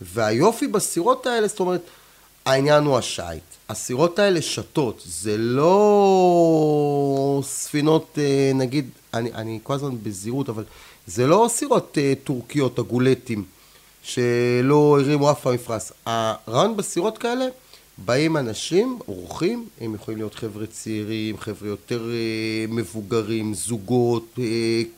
והיופי 0.00 0.66
בסירות 0.66 1.26
האלה, 1.26 1.48
זאת 1.48 1.60
אומרת, 1.60 1.80
העניין 2.46 2.84
הוא 2.84 2.98
השיט. 2.98 3.42
הסירות 3.68 4.18
האלה 4.18 4.42
שטות, 4.42 5.02
זה 5.06 5.36
לא 5.36 5.80
ספינות, 7.44 8.18
נגיד, 8.54 8.90
אני, 9.14 9.32
אני 9.32 9.58
כל 9.62 9.74
הזמן 9.74 9.90
בזהירות, 10.02 10.48
אבל 10.48 10.64
זה 11.06 11.26
לא 11.26 11.46
סירות 11.50 11.98
טורקיות, 12.24 12.78
הגולטים, 12.78 13.44
שלא 14.02 14.98
הרימו 15.00 15.30
אף 15.30 15.40
פעם 15.40 15.54
מפרש. 15.54 15.92
הרעיון 16.06 16.76
בסירות 16.76 17.18
כאלה, 17.18 17.46
באים 18.04 18.36
אנשים, 18.36 18.98
אורחים, 19.08 19.66
הם 19.80 19.94
יכולים 19.94 20.18
להיות 20.18 20.34
חבר'ה 20.34 20.66
צעירים, 20.66 21.38
חבר'ה 21.38 21.68
יותר 21.68 22.10
אה, 22.10 22.64
מבוגרים, 22.68 23.54
זוגות, 23.54 24.38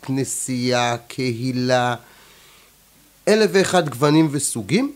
כנסייה, 0.03 0.97
קהילה, 1.09 1.95
אלף 3.29 3.51
ואחד 3.53 3.89
גוונים 3.89 4.29
וסוגים. 4.31 4.93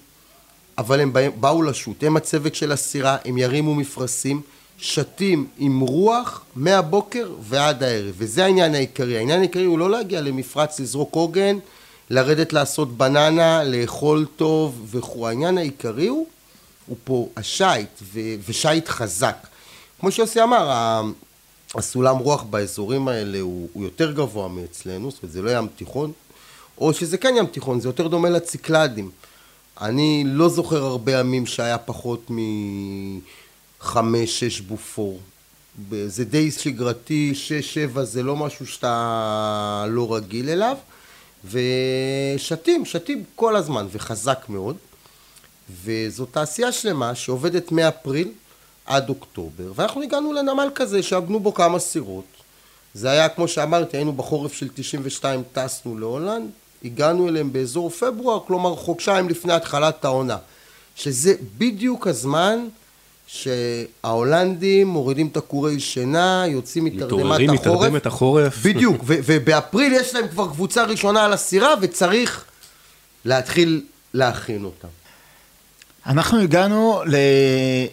אבל 0.79 1.01
הם 1.01 1.13
באו 1.41 1.63
לשוט, 1.63 2.05
הם 2.05 2.17
הצוות 2.17 2.55
של 2.55 2.73
הסירה, 2.73 3.17
הם 3.25 3.39
ירימו 3.39 3.75
מפרשים, 3.75 4.41
שתים 4.79 5.47
עם 5.59 5.81
רוח 5.81 6.45
מהבוקר 6.57 7.31
ועד 7.41 7.83
הערב, 7.83 8.15
וזה 8.19 8.45
העניין 8.45 8.75
העיקרי. 8.75 9.19
העניין 9.19 9.41
העיקרי 9.41 9.65
הוא 9.65 9.79
לא 9.79 9.91
להגיע 9.91 10.21
למפרץ, 10.21 10.81
לזרוק 10.81 11.15
עוגן, 11.15 11.59
לרדת 12.11 12.53
לעשות 12.53 12.97
בננה, 12.97 13.65
לאכול 13.65 14.27
טוב 14.37 14.87
וכו'. 14.91 15.29
העניין 15.29 15.59
העיקרי 15.59 16.07
הוא, 16.07 16.27
הוא 16.87 16.97
פה 17.05 17.29
השייט, 17.37 17.89
ו- 18.03 18.35
ושייט 18.47 18.89
חזק. 18.89 19.47
כמו 20.01 20.11
שיוסי 20.11 20.43
אמר, 20.43 20.71
הסולם 21.75 22.19
רוח 22.19 22.43
באזורים 22.43 23.09
האלה 23.09 23.41
הוא, 23.41 23.69
הוא 23.73 23.85
יותר 23.85 24.13
גבוה 24.13 24.49
מאצלנו, 24.49 25.11
זאת 25.11 25.23
אומרת 25.23 25.33
זה 25.33 25.43
לא 25.43 25.51
ים 25.51 25.67
תיכון, 25.77 26.13
או 26.79 26.95
שזה 26.95 27.19
כן 27.19 27.35
ים 27.39 27.47
תיכון, 27.47 27.81
זה 27.81 27.89
יותר 27.89 28.09
דומה 28.09 28.31
לציקלדים. 28.31 29.11
אני 29.81 30.25
לא 30.27 30.49
זוכר 30.49 30.85
הרבה 30.85 31.13
ימים 31.13 31.47
שהיה 31.47 31.79
פחות 31.79 32.31
מחמש, 33.81 34.41
שש 34.41 34.61
בופור. 34.61 35.21
זה 36.07 36.25
די 36.25 36.51
שגרתי, 36.51 37.35
שש, 37.35 37.75
שבע, 37.75 38.05
זה 38.05 38.23
לא 38.23 38.37
משהו 38.37 38.67
שאתה 38.67 39.85
לא 39.89 40.15
רגיל 40.15 40.49
אליו. 40.49 40.77
ושתים, 41.45 42.85
שתים 42.85 43.25
כל 43.35 43.57
הזמן, 43.57 43.87
וחזק 43.93 44.45
מאוד. 44.49 44.77
וזו 45.85 46.27
תעשייה 46.27 46.73
שלמה 46.73 47.15
שעובדת 47.15 47.73
מאפריל 47.73 48.29
עד 48.87 49.09
אוקטובר, 49.09 49.73
ואנחנו 49.75 50.03
הגענו 50.03 50.33
לנמל 50.33 50.69
כזה 50.75 51.03
שעבנו 51.03 51.41
בו 51.41 51.55
כמה 51.55 51.79
סירות. 51.79 52.25
זה 52.95 53.11
היה, 53.11 53.29
כמו 53.29 53.49
שאמרתי, 53.49 53.97
היינו 53.97 54.13
בחורף 54.13 54.53
של 54.53 54.69
92, 54.75 55.43
טסנו 55.53 55.99
להולנד, 55.99 56.51
הגענו 56.85 57.29
אליהם 57.29 57.53
באזור 57.53 57.91
פברואר, 57.91 58.41
כלומר 58.47 58.77
חודשיים 58.77 59.29
לפני 59.29 59.53
התחלת 59.53 60.05
העונה, 60.05 60.37
שזה 60.97 61.35
בדיוק 61.59 62.07
הזמן 62.07 62.67
שההולנדים 63.27 64.87
מורידים 64.87 65.27
את 65.27 65.37
הכורי 65.37 65.81
שינה, 65.81 66.45
יוצאים 66.49 66.85
מתרדמת 66.85 67.11
החורף. 67.13 67.41
מתעוררים 67.41 67.55
מתרדמת 67.55 68.07
החורף. 68.07 68.59
בדיוק, 68.67 69.03
ובאפריל 69.07 69.93
יש 69.93 70.15
להם 70.15 70.29
כבר 70.29 70.49
קבוצה 70.49 70.85
ראשונה 70.85 71.25
על 71.25 71.33
הסירה 71.33 71.75
וצריך 71.81 72.45
להתחיל 73.25 73.83
להכין 74.15 74.65
אותם. 74.65 74.89
אנחנו 76.07 76.41
הגענו 76.41 77.01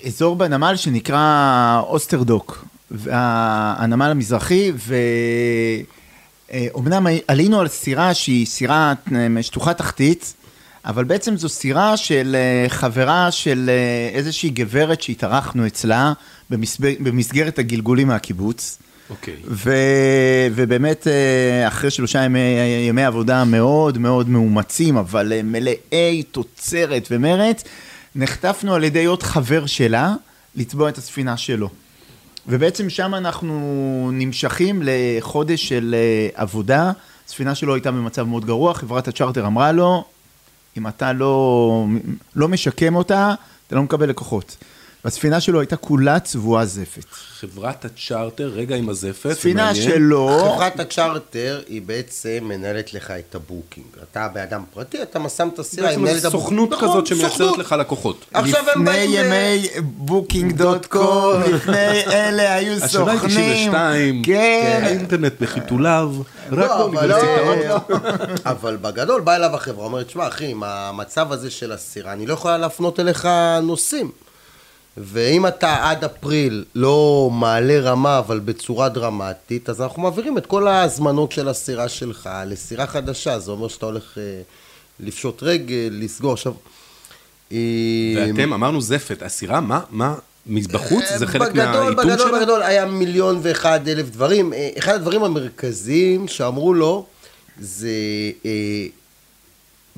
לאזור 0.04 0.36
בנמל 0.36 0.76
שנקרא 0.76 1.82
אוסטרדוק, 1.88 2.66
הנמל 3.08 4.12
המזרחי, 4.12 4.72
ו... 4.76 4.96
אומנם 6.74 7.08
עלינו 7.28 7.60
על 7.60 7.68
סירה 7.68 8.14
שהיא 8.14 8.46
סירה 8.46 8.94
אה, 9.16 9.44
שטוחה 9.44 9.74
תחתית, 9.74 10.34
אבל 10.86 11.04
בעצם 11.04 11.38
זו 11.38 11.50
סירה 11.50 11.98
של 11.98 12.36
אה, 12.36 12.70
חברה 12.70 13.32
של 13.32 13.70
אה, 13.70 14.18
איזושהי 14.18 14.50
גברת 14.50 15.02
שהתארחנו 15.02 15.68
אצלה 15.68 16.14
במסגרת 17.00 17.60
הגלגולים 17.60 18.08
מהקיבוץ. 18.08 18.78
אוקיי. 19.10 19.34
Okay. 19.34 19.48
ובאמת 20.56 21.08
אחרי 21.68 21.92
שלושה 21.92 22.24
ימי, 22.24 22.40
ימי 22.88 23.06
עבודה 23.06 23.44
מאוד 23.44 23.98
מאוד 23.98 24.30
מאומצים, 24.30 24.98
אבל 24.98 25.34
מלאי 25.44 26.24
תוצרת 26.32 27.08
ומרץ, 27.12 27.64
נחטפנו 28.16 28.76
על 28.76 28.84
ידי 28.84 29.06
עוד 29.06 29.24
חבר 29.24 29.66
שלה 29.66 30.16
לצבוע 30.56 30.90
את 30.90 30.98
הספינה 30.98 31.38
שלו. 31.38 31.70
ובעצם 32.48 32.90
שם 32.90 33.16
אנחנו 33.16 34.10
נמשכים 34.14 34.82
לחודש 34.86 35.68
של 35.68 35.96
אה, 35.98 36.30
עבודה. 36.42 36.92
הספינה 37.28 37.56
שלו 37.56 37.74
הייתה 37.74 37.92
במצב 37.92 38.24
מאוד 38.24 38.46
גרוע, 38.46 38.74
חברת 38.74 39.08
הצ'רטר 39.08 39.46
אמרה 39.46 39.72
לו, 39.72 40.04
אם 40.78 40.88
אתה 40.88 41.14
לא, 41.14 41.86
לא 42.36 42.48
משקם 42.48 42.96
אותה, 42.96 43.34
אתה 43.68 43.76
לא 43.76 43.84
מקבל 43.84 44.10
לקוחות. 44.10 44.58
והספינה 45.06 45.42
שלו 45.42 45.60
הייתה 45.60 45.76
כולה 45.76 46.20
צבועה 46.20 46.66
זפת. 46.66 47.06
חברת 47.12 47.86
הצ'רטר, 47.86 48.52
רגע 48.56 48.76
עם 48.76 48.90
הזפת, 48.90 49.34
ספינה 49.34 49.76
שלו... 49.76 50.54
חברת 50.56 50.80
הצ'רטר 50.80 51.62
היא 51.68 51.82
בעצם 51.82 52.38
מנהלת 52.42 52.94
לך 52.94 53.12
את 53.12 53.36
ה 53.36 53.41
booking. 53.41 53.86
אתה 54.12 54.28
באדם 54.34 54.64
פרטי, 54.74 55.04
אתה 55.04 55.20
משים 55.20 55.50
את 55.54 55.60
הסירה, 55.60 55.90
היא 55.90 55.98
מנהלת 55.98 56.26
ה 56.26 56.28
booking. 56.28 56.44
סוכנות 56.44 56.72
נכון, 56.72 56.90
כזאת 56.90 57.08
שמייצרת 57.08 57.58
לך 57.58 57.76
לקוחות. 57.80 58.26
לפני 58.36 58.98
ימי 58.98 59.68
בוקינג 59.84 60.58
דוט 60.58 60.86
קום, 60.86 61.42
לפני 61.54 62.04
אלה 62.08 62.54
היו 62.54 62.80
סוכנים. 62.80 63.18
השנה 63.18 63.92
היא 63.92 64.22
92, 64.22 64.24
כן. 64.24 64.82
האינטרנט 64.84 65.34
בחיתוליו, 65.42 66.12
רק 66.52 66.58
לא, 66.58 66.78
באוניברסיטאות. 66.78 67.58
לא. 67.90 67.98
אבל 68.52 68.78
בגדול 68.82 69.22
באה 69.22 69.36
אליו 69.36 69.56
החברה, 69.56 69.86
אומרת, 69.86 70.10
שמע 70.10 70.28
אחי, 70.28 70.46
עם 70.46 70.64
המצב 70.64 71.32
הזה 71.32 71.52
של 71.52 71.72
הסירה, 71.72 72.14
אני 72.14 72.26
לא 72.26 72.34
יכולה 72.34 72.58
להפנות 72.58 73.00
אליך 73.00 73.28
נושאים. 73.64 74.12
ואם 74.98 75.48
אתה 75.48 75.90
עד 75.90 76.04
אפריל 76.04 76.66
לא 76.76 77.30
מעלה 77.34 77.80
רמה 77.80 78.20
אבל 78.20 78.40
בצורה 78.40 78.90
דרמטית, 78.90 79.70
אז 79.70 79.82
אנחנו 79.82 80.02
מעבירים 80.02 80.38
את 80.38 80.46
כל 80.46 80.68
ההזמנות 80.68 81.32
של 81.32 81.48
הסירה 81.48 81.90
שלך 81.90 82.30
לסירה 82.46 82.88
חדשה, 82.88 83.40
זה 83.40 83.52
אומר 83.52 83.68
שאתה 83.68 83.86
הולך 83.86 84.18
אה, 84.18 84.42
לפשוט 85.00 85.44
רגל, 85.44 85.90
לסגור 85.92 86.34
עכשיו. 86.34 86.54
אה, 87.52 87.58
ואתם, 88.18 88.54
אמרנו 88.54 88.82
זפת, 88.82 89.22
הסירה, 89.22 89.62
מה, 89.62 89.80
מה, 89.90 90.16
בחוץ? 90.72 91.04
זה 91.18 91.28
חלק 91.28 91.42
בגדול, 91.42 91.66
מהעיתון 91.66 91.96
בגדול, 91.96 92.18
שלה? 92.18 92.28
בגדול, 92.28 92.40
בגדול, 92.40 92.64
היה 92.64 92.86
מיליון 92.86 93.40
ואחד 93.42 93.88
אלף 93.88 94.10
דברים. 94.10 94.54
אה, 94.54 94.70
אחד 94.78 94.94
הדברים 94.94 95.24
המרכזיים 95.24 96.28
שאמרו 96.28 96.74
לו, 96.74 97.06
זה... 97.60 97.90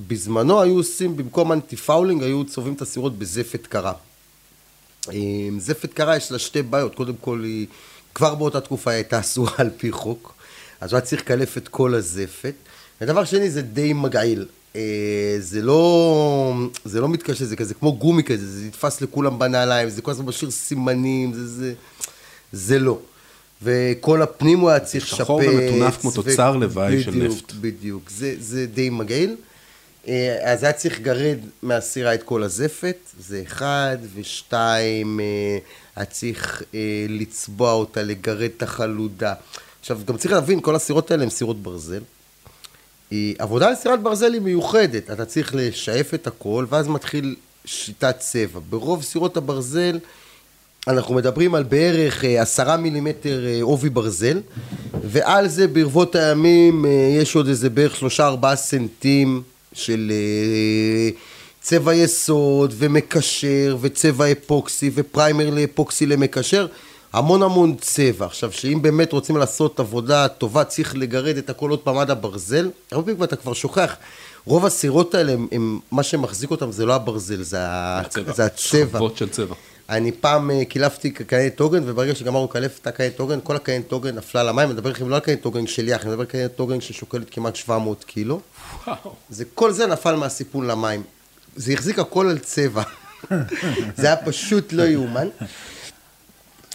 בזמנו 0.08 0.62
היו 0.62 0.76
עושים, 0.76 1.18
במקום 1.18 1.52
anti-fouling, 1.52 2.24
היו 2.24 2.44
צובעים 2.46 2.74
את 2.74 2.82
הסירות 2.82 3.20
בזפת 3.20 3.68
קרה. 3.68 3.94
זפת 5.58 5.94
קרה 5.94 6.18
יש 6.18 6.32
לה 6.32 6.40
שתי 6.40 6.62
בעיות, 6.62 6.96
קודם 6.96 7.14
כל 7.22 7.42
היא 7.44 7.68
כבר 8.16 8.36
באותה 8.36 8.62
תקופה 8.62 8.92
היא 8.92 8.96
הייתה 8.96 9.20
אסורה 9.20 9.52
על 9.58 9.70
פי 9.78 9.92
חוק, 9.92 10.34
אז 10.82 10.92
הוא 10.92 10.98
היה 10.98 11.06
צריך 11.06 11.22
לקלף 11.22 11.58
את 11.58 11.68
כל 11.68 11.94
הזפת. 11.94 12.54
ודבר 13.02 13.26
שני 13.26 13.50
זה 13.50 13.62
די 13.62 13.94
מגעיל, 13.94 14.46
אה, 14.76 14.82
זה 15.40 15.62
לא, 15.62 16.54
זה 16.86 17.02
לא 17.02 17.10
מתקשה, 17.10 17.46
זה 17.46 17.56
כזה 17.56 17.74
כמו 17.74 17.98
גומי 17.98 18.24
כזה, 18.24 18.48
זה 18.48 18.66
נתפס 18.66 19.02
לכולם 19.02 19.40
בנעליים, 19.40 19.90
זה 19.90 20.02
כל 20.02 20.12
הזמן 20.12 20.26
משאיר 20.26 20.52
סימנים, 20.52 21.34
זה, 21.34 21.48
זה, 21.48 21.74
זה 22.52 22.80
לא. 22.80 23.00
וכל 23.64 24.22
הפנים 24.22 24.60
הוא 24.60 24.70
היה 24.70 24.80
צריך 24.80 25.04
לשפץ. 25.04 25.18
שחור 25.18 25.42
ומטונף 25.48 25.98
כמו 26.02 26.12
תוצר 26.12 26.56
לוואי 26.56 27.04
של 27.04 27.12
נפט. 27.12 27.52
בדיוק, 27.52 27.52
בדיוק, 27.62 28.10
זה, 28.10 28.36
זה 28.40 28.66
די 28.66 28.90
מגעיל. 28.90 29.36
אה, 30.08 30.52
אז 30.52 30.64
היה 30.64 30.74
צריך 30.74 31.00
לגרד 31.00 31.38
מהסירה 31.64 32.14
את 32.14 32.24
כל 32.24 32.44
הזפת, 32.44 32.98
זה 33.20 33.42
אחד, 33.46 33.98
ושתיים, 34.16 35.20
אה, 35.20 35.58
היה 35.96 36.06
צריך 36.06 36.64
אה, 36.74 36.80
לצבוע 37.10 37.72
אותה, 37.72 38.04
לגרד 38.04 38.50
את 38.58 38.64
החלודה. 38.64 39.34
עכשיו, 39.80 40.00
גם 40.06 40.18
צריך 40.18 40.34
להבין, 40.34 40.62
כל 40.62 40.76
הסירות 40.76 41.12
האלה 41.12 41.24
הן 41.24 41.30
סירות 41.30 41.64
ברזל. 41.64 42.02
עבודה 43.40 43.68
על 43.68 43.76
סירת 43.76 44.02
ברזל 44.02 44.34
היא 44.34 44.42
מיוחדת, 44.42 45.12
אתה 45.12 45.26
צריך 45.26 45.56
לשאף 45.56 46.14
את 46.14 46.28
הכל, 46.28 46.66
ואז 46.70 46.88
מתחיל 46.88 47.36
שיטת 47.66 48.20
צבע. 48.20 48.60
ברוב 48.70 49.04
סירות 49.04 49.38
הברזל, 49.38 50.00
אנחנו 50.88 51.16
מדברים 51.16 51.56
על 51.56 51.64
בערך 51.64 52.24
עשרה 52.24 52.78
מילימטר 52.78 53.46
עובי 53.62 53.90
ברזל, 53.90 54.42
ועל 55.04 55.48
זה 55.48 55.68
ברבות 55.68 56.16
הימים 56.16 56.86
יש 57.22 57.36
עוד 57.36 57.48
איזה 57.48 57.70
בערך 57.70 57.96
שלושה 57.96 58.26
ארבעה 58.28 58.56
סנטים 58.56 59.44
של 59.76 60.12
אה, 60.12 61.10
צבע 61.62 61.94
יסוד 61.94 62.74
ומקשר 62.78 63.78
וצבע 63.82 64.32
אפוקסי 64.32 64.92
ופריימר 64.94 65.50
לאפוקסי 65.50 66.06
למקשר, 66.06 66.68
המון 67.14 67.44
המון 67.44 67.76
צבע. 67.82 68.26
עכשיו, 68.26 68.52
שאם 68.52 68.82
באמת 68.82 69.12
רוצים 69.12 69.38
לעשות 69.38 69.80
עבודה 69.80 70.28
טובה, 70.28 70.64
צריך 70.64 70.96
לגרד 70.96 71.38
את 71.38 71.50
הכל 71.50 71.70
עוד 71.70 71.80
פעם 71.80 71.98
עד 71.98 72.10
הברזל, 72.10 72.70
הרבה 72.92 73.06
פעמים 73.06 73.24
אתה 73.24 73.36
כבר 73.36 73.54
שוכח. 73.54 73.96
רוב 74.46 74.66
הסירות 74.66 75.16
האלה, 75.16 75.32
הם, 75.32 75.48
הם, 75.52 75.80
מה 75.92 76.04
שמחזיק 76.04 76.52
אותם 76.52 76.72
זה 76.72 76.86
לא 76.86 76.96
הברזל, 76.96 77.42
זה, 77.42 77.58
הצבע. 77.60 78.34
זה 78.34 78.46
הצבע. 78.46 79.00
חוות 79.00 79.18
של 79.18 79.30
צבע. 79.30 79.56
אני 79.90 80.12
פעם 80.12 80.52
אה, 80.52 80.66
קילפתי 80.66 81.12
קיינת 81.12 81.60
עוגן, 81.60 81.84
וברגע 81.86 82.16
שגמרנו 82.16 82.46
לקלף 82.46 82.80
את 82.82 82.88
הקיינת 82.88 83.20
עוגן, 83.20 83.40
כל 83.44 83.56
הקיינת 83.56 83.92
עוגן 83.92 84.16
נפלה 84.16 84.44
למים, 84.44 84.68
אני 84.68 84.74
מדבר 84.74 84.90
איתכם 84.90 85.10
לא 85.10 85.16
על 85.16 85.22
קיינת 85.22 85.46
עוגן 85.46 85.68
של 85.68 85.88
יח, 85.88 86.02
אני 86.02 86.10
מדבר 86.10 86.22
על 86.22 86.28
קיינת 86.28 86.60
עוגן 86.60 86.82
ששוקלת 86.82 87.30
כמעט 87.32 87.56
700 87.56 88.04
קילו. 88.04 88.40
וואו. 88.88 89.16
זה, 89.30 89.46
כל 89.54 89.72
זה 89.72 89.88
נפל 89.88 90.16
מהסיפון 90.16 90.68
למים. 90.68 91.04
זה 91.56 91.74
החזיק 91.74 92.00
הכל 92.00 92.30
על 92.30 92.38
צבע. 92.38 92.84
זה 93.98 94.08
היה 94.08 94.16
פשוט 94.16 94.74
לא 94.74 94.84
יאומן. 94.84 95.28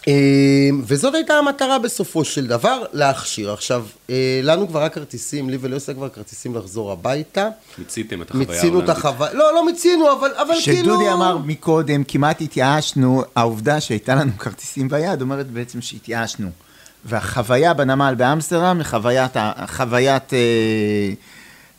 אה, 0.07 0.69
וזאת 0.83 1.15
הייתה 1.15 1.33
המטרה 1.33 1.79
בסופו 1.79 2.25
של 2.25 2.47
דבר, 2.47 2.83
להכשיר. 2.93 3.53
עכשיו, 3.53 3.85
אה, 4.09 4.39
לנו 4.43 4.67
כבר 4.67 4.79
היה 4.79 4.89
כרטיסים, 4.89 5.49
לי 5.49 5.57
וליוסי 5.61 5.93
כבר 5.93 6.09
כרטיסים 6.09 6.55
לחזור 6.55 6.91
הביתה. 6.91 7.49
מיציתם 7.77 8.21
את 8.21 8.29
החוויה 8.29 8.47
מיצינו 8.47 8.83
את. 8.83 8.89
החוויה, 8.89 9.33
לא, 9.33 9.53
לא 9.53 9.65
מיצינו, 9.65 10.11
אבל, 10.11 10.31
אבל 10.41 10.53
כאילו... 10.63 10.77
שדודי 10.77 11.11
אמר 11.11 11.37
מקודם, 11.37 12.03
כמעט 12.03 12.41
התייאשנו, 12.41 13.23
העובדה 13.35 13.81
שהייתה 13.81 14.15
לנו 14.15 14.31
כרטיסים 14.37 14.89
ביד 14.89 15.21
אומרת 15.21 15.47
בעצם 15.47 15.81
שהתייאשנו. 15.81 16.49
והחוויה 17.05 17.73
בנמל 17.73 18.13
באמסטרדם 18.17 18.77
היא 18.77 18.85
חוויית 19.67 20.33
אה, 20.33 20.39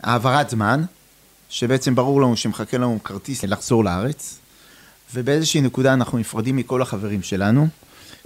העברת 0.03 0.51
זמן, 0.51 0.85
שבעצם 1.49 1.95
ברור 1.95 2.23
לנו 2.23 2.37
שמחכה 2.37 2.79
לנו 2.79 2.99
כרטיס 3.05 3.45
לחזור 3.45 3.85
לארץ, 3.85 4.39
ובאיזושהי 5.15 5.61
נקודה 5.61 5.93
אנחנו 5.93 6.19
נפרדים 6.19 6.57
מכל 6.57 6.83
החברים 6.83 7.23
שלנו. 7.23 7.69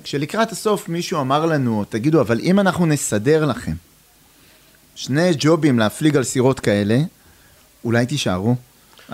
כשלקראת 0.03 0.53
הסוף 0.53 0.89
מישהו 0.89 1.21
אמר 1.21 1.47
לנו, 1.47 1.85
תגידו, 1.89 2.21
אבל 2.21 2.41
אם 2.41 2.61
אנחנו 2.61 2.87
נסדר 2.87 3.45
לכם 3.45 3.73
שני 4.95 5.31
ג'ובים 5.39 5.79
להפליג 5.79 6.17
על 6.17 6.25
סירות 6.25 6.61
כאלה, 6.61 6.99
אולי 7.85 8.07
תישארו? 8.07 8.57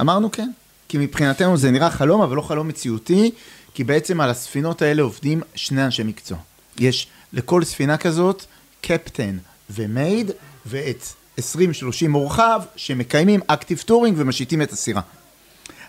אמרנו 0.01 0.33
כן, 0.33 0.51
כי 0.89 0.99
מבחינתנו 0.99 1.57
זה 1.57 1.71
נראה 1.71 1.91
חלום, 1.91 2.23
אבל 2.23 2.37
לא 2.37 2.43
חלום 2.43 2.69
מציאותי, 2.69 3.31
כי 3.75 3.85
בעצם 3.85 4.21
על 4.21 4.31
הספינות 4.31 4.83
האלה 4.83 5.03
עובדים 5.03 5.41
שני 5.55 5.85
אנשי 5.85 6.03
מקצוע. 6.03 6.39
יש 6.79 7.07
לכל 7.33 7.65
ספינה 7.65 7.97
כזאת 7.97 8.45
קפטן 8.81 9.39
ו 9.71 9.81
mate, 9.81 10.31
ואת 10.67 11.05
20-30 11.41 11.43
מורחב 12.09 12.63
שמקיימים 12.77 13.41
active 13.47 13.83
touring 13.87 14.17
ומשיטים 14.19 14.63
את 14.63 14.73
הסירה. 14.73 15.01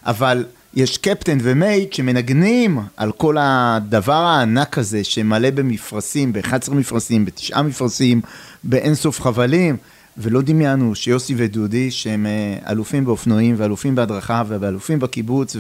אבל 0.04 0.46
יש 0.76 0.98
קפטן 0.98 1.38
ו 1.42 1.52
mate 1.52 1.94
שמנגנים 1.94 2.80
על 2.98 3.12
כל 3.12 3.36
הדבר 3.40 4.14
הענק 4.14 4.78
הזה 4.78 5.04
שמלא 5.04 5.50
במפרשים, 5.50 6.34
ב-11 6.34 6.74
מפרשים, 6.74 7.26
בתשעה 7.26 7.64
מפרשים, 7.64 8.22
באינסוף 8.64 9.22
חבלים, 9.22 9.78
ולא 10.18 10.42
דמיינו 10.42 10.96
שיוסי 10.96 11.34
ודודי 11.38 11.92
שהם 11.92 12.26
אה, 12.26 12.72
אלופים 12.72 13.06
באופנועים 13.06 13.56
ואלופים 13.58 13.96
בהדרכה 13.96 14.44
ואלופים 14.48 15.00
בקיבוץ 15.00 15.56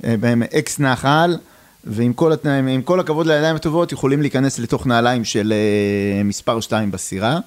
והם 0.00 0.42
אקס 0.42 0.78
נחל 0.78 1.36
ועם 1.84 2.12
כל, 2.12 2.32
התנאים, 2.32 2.82
כל 2.82 3.00
הכבוד 3.00 3.26
לידיים 3.26 3.56
הטובות 3.56 3.92
יכולים 3.92 4.20
להיכנס 4.20 4.58
לתוך 4.58 4.86
נעליים 4.86 5.24
של 5.24 5.52
אה, 5.52 6.22
מספר 6.22 6.60
2 6.60 6.90
בסירה. 6.90 7.38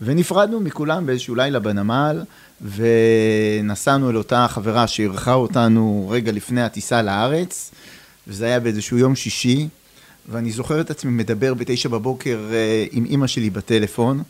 ונפרדנו 0.00 0.60
מכולם 0.60 1.06
באיזשהו 1.06 1.34
לילה 1.34 1.58
בנמל, 1.58 2.22
ונסענו 2.62 4.10
אל 4.10 4.16
אותה 4.16 4.46
חברה 4.48 4.86
שאירחה 4.86 5.32
אותנו 5.34 6.06
רגע 6.10 6.32
לפני 6.32 6.62
הטיסה 6.62 7.02
לארץ, 7.02 7.70
וזה 8.26 8.46
היה 8.46 8.60
באיזשהו 8.60 8.98
יום 8.98 9.14
שישי, 9.14 9.68
ואני 10.28 10.52
זוכר 10.52 10.80
את 10.80 10.90
עצמי 10.90 11.10
מדבר 11.10 11.54
בתשע 11.54 11.88
בבוקר 11.88 12.38
אה, 12.52 12.84
עם 12.90 13.04
אימא 13.04 13.26
שלי 13.26 13.50
בטלפון, 13.50 14.22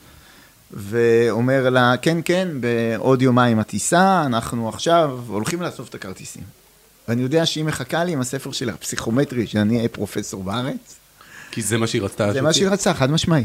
ואומר 0.72 1.70
לה, 1.70 1.94
כן, 2.02 2.18
כן, 2.24 2.48
בעוד 2.60 3.22
יומיים 3.22 3.58
הטיסה, 3.58 4.22
אנחנו 4.26 4.68
עכשיו 4.68 5.20
הולכים 5.26 5.62
לאסוף 5.62 5.88
את 5.88 5.94
הכרטיסים. 5.94 6.42
ואני 7.08 7.22
יודע 7.22 7.46
שהיא 7.46 7.64
מחכה 7.64 8.04
לי 8.04 8.12
עם 8.12 8.20
הספר 8.20 8.52
של 8.52 8.70
הפסיכומטרי, 8.70 9.46
שאני 9.46 9.76
אהיה 9.76 9.88
פרופסור 9.88 10.44
בארץ. 10.44 10.96
כי 11.50 11.62
זה 11.62 11.78
מה 11.78 11.86
שהיא 11.86 12.02
רצתה. 12.02 12.32
זה 12.32 12.42
מה 12.42 12.52
שהיא 12.52 12.68
רצתה, 12.68 12.94
חד 12.94 13.10
משמעי. 13.10 13.44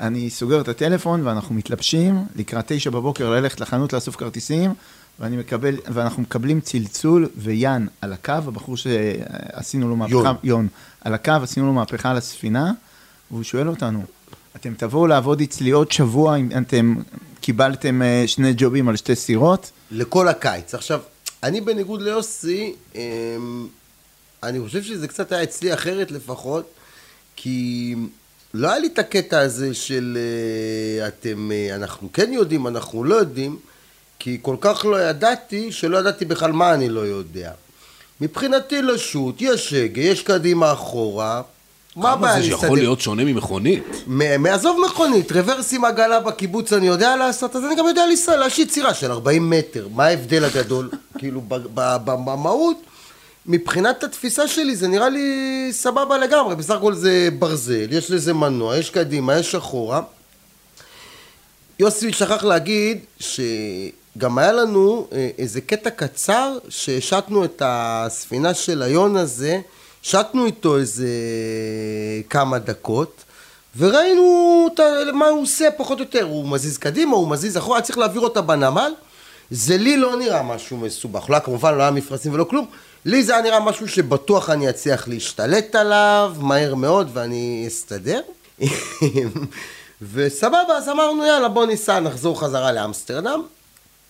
אני 0.00 0.30
סוגר 0.30 0.60
את 0.60 0.68
הטלפון 0.68 1.26
ואנחנו 1.26 1.54
מתלבשים, 1.54 2.24
לקראת 2.36 2.64
תשע 2.68 2.90
בבוקר 2.90 3.30
ללכת 3.30 3.60
לחנות 3.60 3.92
לאסוף 3.92 4.16
כרטיסים, 4.16 4.74
ואני 5.20 5.36
מקבל, 5.36 5.76
ואנחנו 5.86 6.22
מקבלים 6.22 6.60
צלצול 6.60 7.28
ויאן 7.36 7.86
על 8.00 8.12
הקו, 8.12 8.32
הבחור 8.32 8.76
שעשינו 8.76 9.88
לו 9.88 9.96
מהפכה, 9.96 10.14
יון. 10.14 10.36
יון, 10.42 10.68
על 11.00 11.14
הקו, 11.14 11.32
עשינו 11.42 11.66
לו 11.66 11.72
מהפכה 11.72 12.10
על 12.10 12.16
הספינה, 12.16 12.72
והוא 13.30 13.42
שואל 13.42 13.68
אותנו, 13.68 14.02
אתם 14.56 14.74
תבואו 14.76 15.06
לעבוד 15.06 15.40
אצלי 15.40 15.70
עוד 15.70 15.92
שבוע 15.92 16.36
אם 16.36 16.48
אתם 16.58 16.94
קיבלתם 17.40 18.02
אה, 18.02 18.24
שני 18.26 18.54
ג'ובים 18.56 18.88
על 18.88 18.96
שתי 18.96 19.16
סירות? 19.16 19.70
לכל 19.90 20.28
הקיץ. 20.28 20.74
עכשיו, 20.74 21.00
אני 21.42 21.60
בניגוד 21.60 22.02
ליוסי, 22.02 22.74
אמ, 22.94 23.00
אני 24.42 24.60
חושב 24.60 24.82
שזה 24.82 25.08
קצת 25.08 25.32
היה 25.32 25.42
אצלי 25.42 25.74
אחרת 25.74 26.10
לפחות, 26.10 26.70
כי 27.36 27.94
לא 28.58 28.68
היה 28.68 28.78
לי 28.78 28.86
את 28.86 28.98
הקטע 28.98 29.38
הזה 29.38 29.74
של 29.74 30.18
אה, 31.00 31.08
אתם, 31.08 31.50
אה, 31.52 31.74
אנחנו 31.74 32.08
כן 32.12 32.32
יודעים, 32.32 32.66
אנחנו 32.66 33.04
לא 33.04 33.14
יודעים, 33.14 33.56
כי 34.18 34.38
כל 34.42 34.56
כך 34.60 34.84
לא 34.84 35.02
ידעתי, 35.02 35.72
שלא 35.72 35.98
ידעתי 35.98 36.24
בכלל 36.24 36.52
מה 36.52 36.74
אני 36.74 36.88
לא 36.88 37.00
יודע. 37.00 37.50
מבחינתי 38.20 38.82
לשוט, 38.82 39.36
יש 39.40 39.72
הגה, 39.72 40.02
יש 40.02 40.22
קדימה 40.22 40.72
אחורה, 40.72 41.42
מה 41.96 42.12
הבעיה 42.12 42.32
כמה 42.32 42.42
זה 42.42 42.48
להסתדר? 42.48 42.60
שיכול 42.60 42.78
להיות 42.78 43.00
שונה 43.00 43.24
ממכונית? 43.24 43.84
מעזוב 44.38 44.80
מכונית, 44.86 45.32
רוורס 45.32 45.72
עם 45.72 45.84
עגלה 45.84 46.20
בקיבוץ 46.20 46.72
אני 46.72 46.86
יודע 46.86 47.16
לעשות, 47.16 47.56
אז 47.56 47.64
אני 47.64 47.74
גם 47.76 47.86
יודע 47.86 48.02
להשית 48.38 48.70
סירה 48.70 48.94
של 48.94 49.10
40 49.10 49.50
מטר. 49.50 49.88
מה 49.94 50.04
ההבדל 50.04 50.44
הגדול? 50.44 50.90
כאילו, 51.18 51.42
במהות, 52.04 52.76
מבחינת 53.46 54.04
התפיסה 54.04 54.48
שלי 54.48 54.76
זה 54.76 54.88
נראה 54.88 55.08
לי 55.08 55.28
סבבה 55.72 56.18
לגמרי. 56.18 56.56
בסך 56.56 56.74
הכל 56.74 56.94
זה 56.94 57.28
ברזל, 57.38 57.86
יש 57.90 58.10
לזה 58.10 58.34
מנוע, 58.34 58.76
יש 58.76 58.90
קדימה, 58.90 59.36
יש 59.38 59.54
אחורה. 59.54 60.00
יוסי 61.78 62.12
שכח 62.12 62.44
להגיד 62.44 62.98
שגם 63.20 64.38
היה 64.38 64.52
לנו 64.52 65.06
אה, 65.12 65.28
איזה 65.38 65.60
קטע 65.60 65.90
קצר 65.90 66.58
שהשתנו 66.68 67.44
את 67.44 67.62
הספינה 67.64 68.54
של 68.54 68.82
היון 68.82 69.16
הזה, 69.16 69.60
שתנו 70.02 70.46
איתו 70.46 70.76
איזה 70.78 71.08
כמה 72.30 72.58
דקות 72.58 73.24
וראינו 73.76 74.68
את 74.74 74.80
ה- 74.80 75.12
מה 75.12 75.26
הוא 75.28 75.42
עושה 75.42 75.68
פחות 75.76 75.98
או 75.98 76.04
יותר, 76.04 76.22
הוא 76.24 76.48
מזיז 76.48 76.78
קדימה, 76.78 77.16
הוא 77.16 77.28
מזיז 77.28 77.56
אחורה, 77.58 77.76
היה 77.78 77.84
צריך 77.84 77.98
להעביר 77.98 78.20
אותה 78.20 78.40
בנמל 78.40 78.92
זה 79.50 79.76
לי 79.76 79.96
לא 79.96 80.16
נראה 80.16 80.42
משהו 80.42 80.76
מסובך, 80.76 81.30
לא 81.30 81.34
היה 81.34 81.40
כמובן 81.40 81.74
לא 81.74 81.82
היה 81.82 81.90
מפרשים 81.90 82.32
ולא 82.34 82.44
כלום, 82.44 82.66
לי 83.04 83.22
זה 83.22 83.32
היה 83.32 83.42
נראה 83.42 83.60
משהו 83.60 83.88
שבטוח 83.88 84.50
אני 84.50 84.70
אצליח 84.70 85.08
להשתלט 85.08 85.74
עליו 85.74 86.34
מהר 86.40 86.74
מאוד 86.74 87.10
ואני 87.12 87.64
אסתדר 87.68 88.20
וסבבה, 90.12 90.76
אז 90.76 90.88
אמרנו 90.88 91.26
יאללה 91.26 91.48
בוא 91.48 91.66
ניסע, 91.66 92.00
נחזור 92.00 92.40
חזרה 92.40 92.72
לאמסטרדם 92.72 93.42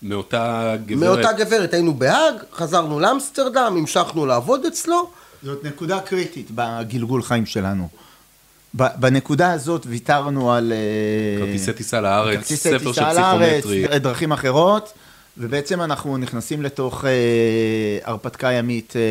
מאותה 0.03 0.75
גברת. 0.87 1.09
מאותה 1.09 1.33
גברת 1.33 1.75
היינו 1.75 1.95
בהאג, 1.95 2.35
חזרנו 2.53 3.01
לאמסטרדם, 3.01 3.75
המשכנו 3.79 4.27
לעבוד 4.27 4.65
אצלו 4.65 5.11
זאת 5.43 5.65
נקודה 5.65 6.01
קריטית 6.01 6.49
בגלגול 6.55 7.23
חיים 7.23 7.47
שלנו. 7.47 7.89
ב- 8.77 9.01
בנקודה 9.01 9.53
הזאת 9.53 9.87
ויתרנו 9.87 10.53
על... 10.53 10.73
אה, 10.73 11.47
כרטיסי 11.47 11.73
טיסה 11.73 12.01
לארץ, 12.01 12.53
ספר 12.53 12.79
של 12.79 12.89
טיסה 12.89 13.13
לארץ, 13.13 13.65
פסיכומטרי. 13.65 13.99
דרכים 13.99 14.33
אחרות, 14.33 14.93
ובעצם 15.39 15.83
אנחנו 15.83 16.17
נכנסים 16.17 16.63
לתוך 16.63 17.05
אה, 17.05 17.11
הרפתקה 18.05 18.53
ימית 18.53 18.97
אה, 18.97 19.03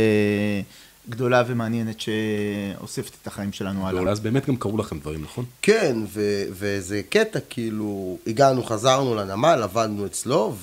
גדולה 1.10 1.44
ומעניינת 1.48 1.96
שאוספת 2.02 3.12
את 3.22 3.28
החיים 3.28 3.54
שלנו 3.54 3.88
הלאה. 3.88 4.12
אז 4.12 4.20
באמת 4.20 4.48
גם 4.48 4.56
קרו 4.56 4.78
לכם 4.78 5.00
דברים, 5.00 5.24
נכון? 5.24 5.46
כן, 5.62 5.98
ו- 6.08 6.44
וזה 6.52 7.02
קטע, 7.10 7.40
כאילו, 7.50 8.18
הגענו, 8.28 8.64
חזרנו 8.64 9.16
לנמל, 9.16 9.60
עבדנו 9.64 10.06
אצלו, 10.06 10.56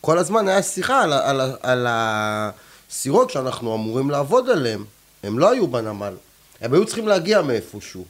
וכל 0.00 0.18
הזמן 0.18 0.48
היה 0.48 0.62
שיחה 0.62 1.02
על, 1.02 1.12
על, 1.12 1.40
ה- 1.40 1.54
על 1.62 1.86
הסירות 1.88 3.30
שאנחנו 3.30 3.74
אמורים 3.74 4.10
לעבוד 4.10 4.50
עליהן. 4.50 4.84
הם 5.22 5.38
לא 5.38 5.50
היו 5.50 5.66
בנמל, 5.68 6.14
הם 6.60 6.74
היו 6.74 6.86
צריכים 6.86 7.08
להגיע 7.08 7.42
מאיפשהו, 7.42 8.04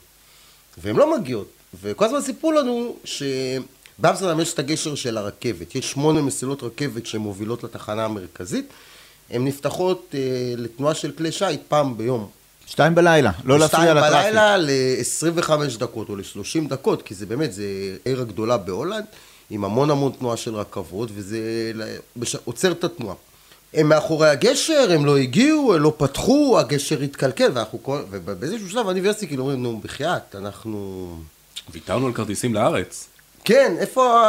והן 0.78 0.96
לא 0.96 1.18
מגיעות. 1.18 1.48
וכל 1.82 2.04
הזמן 2.04 2.20
סיפרו 2.20 2.52
לנו 2.52 2.96
שבאמסטרדם 4.02 4.40
יש 4.40 4.52
את 4.54 4.58
הגשר 4.58 4.94
של 4.94 5.18
הרכבת, 5.18 5.74
יש 5.74 5.90
שמונה 5.90 6.22
מסילות 6.22 6.62
רכבת 6.62 7.06
שמובילות 7.06 7.64
לתחנה 7.64 8.04
המרכזית, 8.04 8.66
הן 9.30 9.44
נפתחות 9.44 10.14
אה, 10.14 10.20
לתנועה 10.56 10.94
של 10.94 11.12
כלי 11.12 11.32
שיט 11.32 11.60
פעם 11.68 11.96
ביום. 11.96 12.28
שתיים 12.66 12.94
בלילה, 12.94 13.30
לא 13.44 13.58
להפריע 13.58 13.94
לטראפיק. 13.94 14.18
שתיים 14.18 14.34
בלילה 14.34 14.56
ל-25 14.56 15.78
דקות 15.78 16.08
או 16.08 16.16
ל-30 16.16 16.68
דקות, 16.68 17.02
כי 17.02 17.14
זה 17.14 17.26
באמת, 17.26 17.52
זה 17.52 17.64
עיר 18.04 18.20
הגדולה 18.20 18.56
בהולנד, 18.56 19.04
עם 19.50 19.64
המון 19.64 19.90
המון 19.90 20.12
תנועה 20.18 20.36
של 20.36 20.54
רכבות, 20.54 21.08
וזה 21.14 21.38
בש- 22.16 22.36
עוצר 22.44 22.72
את 22.72 22.84
התנועה. 22.84 23.14
הם 23.74 23.88
מאחורי 23.88 24.28
הגשר, 24.28 24.88
הם 24.94 25.06
לא 25.06 25.16
הגיעו, 25.16 25.74
הם 25.74 25.80
לא 25.82 25.94
פתחו, 25.96 26.56
הגשר 26.58 27.00
התקלקל, 27.00 27.50
ואנחנו 27.54 27.82
כל... 27.82 28.02
ובאיזשהו 28.10 28.70
שלב 28.70 28.88
אני 28.88 29.00
ויוסי 29.00 29.26
כאילו 29.26 29.42
אומרים, 29.42 29.62
נו, 29.62 29.80
בחייאת, 29.84 30.34
אנחנו... 30.34 31.08
ויתרנו 31.70 32.06
על 32.06 32.12
כרטיסים 32.12 32.54
לארץ. 32.54 33.08
כן, 33.44 33.74
איפה 33.78 34.22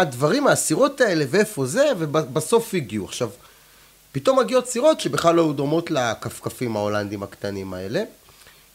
הדברים, 0.00 0.46
הסירות 0.46 1.00
האלה, 1.00 1.24
ואיפה 1.30 1.66
זה, 1.66 1.92
ובסוף 1.98 2.74
הגיעו. 2.74 3.04
עכשיו, 3.04 3.30
פתאום 4.12 4.38
מגיעות 4.38 4.66
סירות 4.68 5.00
שבכלל 5.00 5.34
לא 5.34 5.52
דומות 5.56 5.90
לכפכפים 5.90 6.76
ההולנדים 6.76 7.22
הקטנים 7.22 7.74
האלה, 7.74 8.02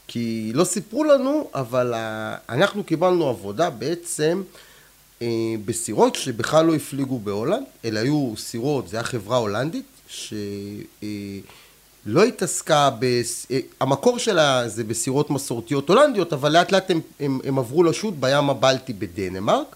כי 0.07 0.51
לא 0.55 0.63
סיפרו 0.63 1.03
לנו, 1.03 1.49
אבל 1.55 1.93
ה- 1.93 2.35
אנחנו 2.49 2.83
קיבלנו 2.83 3.29
עבודה 3.29 3.69
בעצם 3.69 4.43
אה, 5.21 5.27
בסירות 5.65 6.15
שבכלל 6.15 6.65
לא 6.65 6.75
הפליגו 6.75 7.19
בהולנד, 7.19 7.63
אלא 7.85 7.99
היו 7.99 8.33
סירות, 8.37 8.87
זו 8.87 8.97
הייתה 8.97 9.09
חברה 9.09 9.37
הולנדית, 9.37 9.85
שלא 10.07 10.33
התעסקה, 12.27 12.89
בס... 12.99 13.47
אה, 13.51 13.59
המקור 13.79 14.19
שלה 14.19 14.69
זה 14.69 14.83
בסירות 14.83 15.29
מסורתיות 15.29 15.89
הולנדיות, 15.89 16.33
אבל 16.33 16.51
לאט 16.51 16.71
לאט 16.71 16.91
הם, 16.91 17.01
הם, 17.19 17.39
הם 17.43 17.59
עברו 17.59 17.83
לשוט 17.83 18.13
בים 18.19 18.49
הבלטי 18.49 18.93
בדנמרק. 18.93 19.75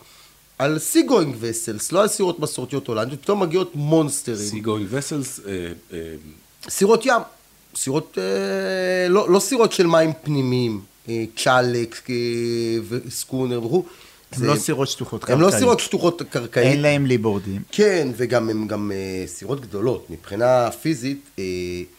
על 0.60 0.80
sea-going 0.80 1.36
vessels, 1.40 1.92
לא 1.92 2.02
על 2.02 2.08
סירות 2.08 2.40
מסורתיות 2.40 2.88
הולנדיות, 2.88 3.22
פתאום 3.22 3.40
מגיעות 3.40 3.76
מונסטרים. 3.76 4.38
sea 4.38 4.60
going 4.60 4.88
vessels, 4.90 5.40
אה, 5.48 5.98
סירות 6.70 7.06
ים, 7.06 7.22
סירות, 7.76 8.18
אה, 8.18 8.24
לא, 9.10 9.30
לא 9.30 9.40
סירות 9.40 9.72
של 9.72 9.88
מים 9.88 10.12
פנימיים, 10.24 10.82
אה, 11.10 11.24
צ'אלק 11.44 12.10
אה, 12.10 12.16
וסקונר 12.90 13.66
וכו'. 13.66 13.84
הם 14.32 14.40
זה- 14.40 14.48
לא 14.48 14.56
סירות 14.56 14.88
שטוחות 14.88 15.30
הם 15.30 15.42
לא 15.42 15.46
קרקעית. 15.46 15.60
סירות 15.60 15.80
שטוחות 15.80 16.22
קרקעית. 16.30 16.68
אין 16.68 16.82
להם 16.82 17.06
ליבורדים. 17.06 17.62
כן, 17.72 18.08
וגם 18.18 18.50
הם 18.50 18.68
גם 18.68 18.92
אה, 18.92 19.28
סירות 19.28 19.62
גדולות. 19.62 20.10
מבחינה 20.10 20.72
פיזית, 20.82 21.20
אה, 21.40 21.44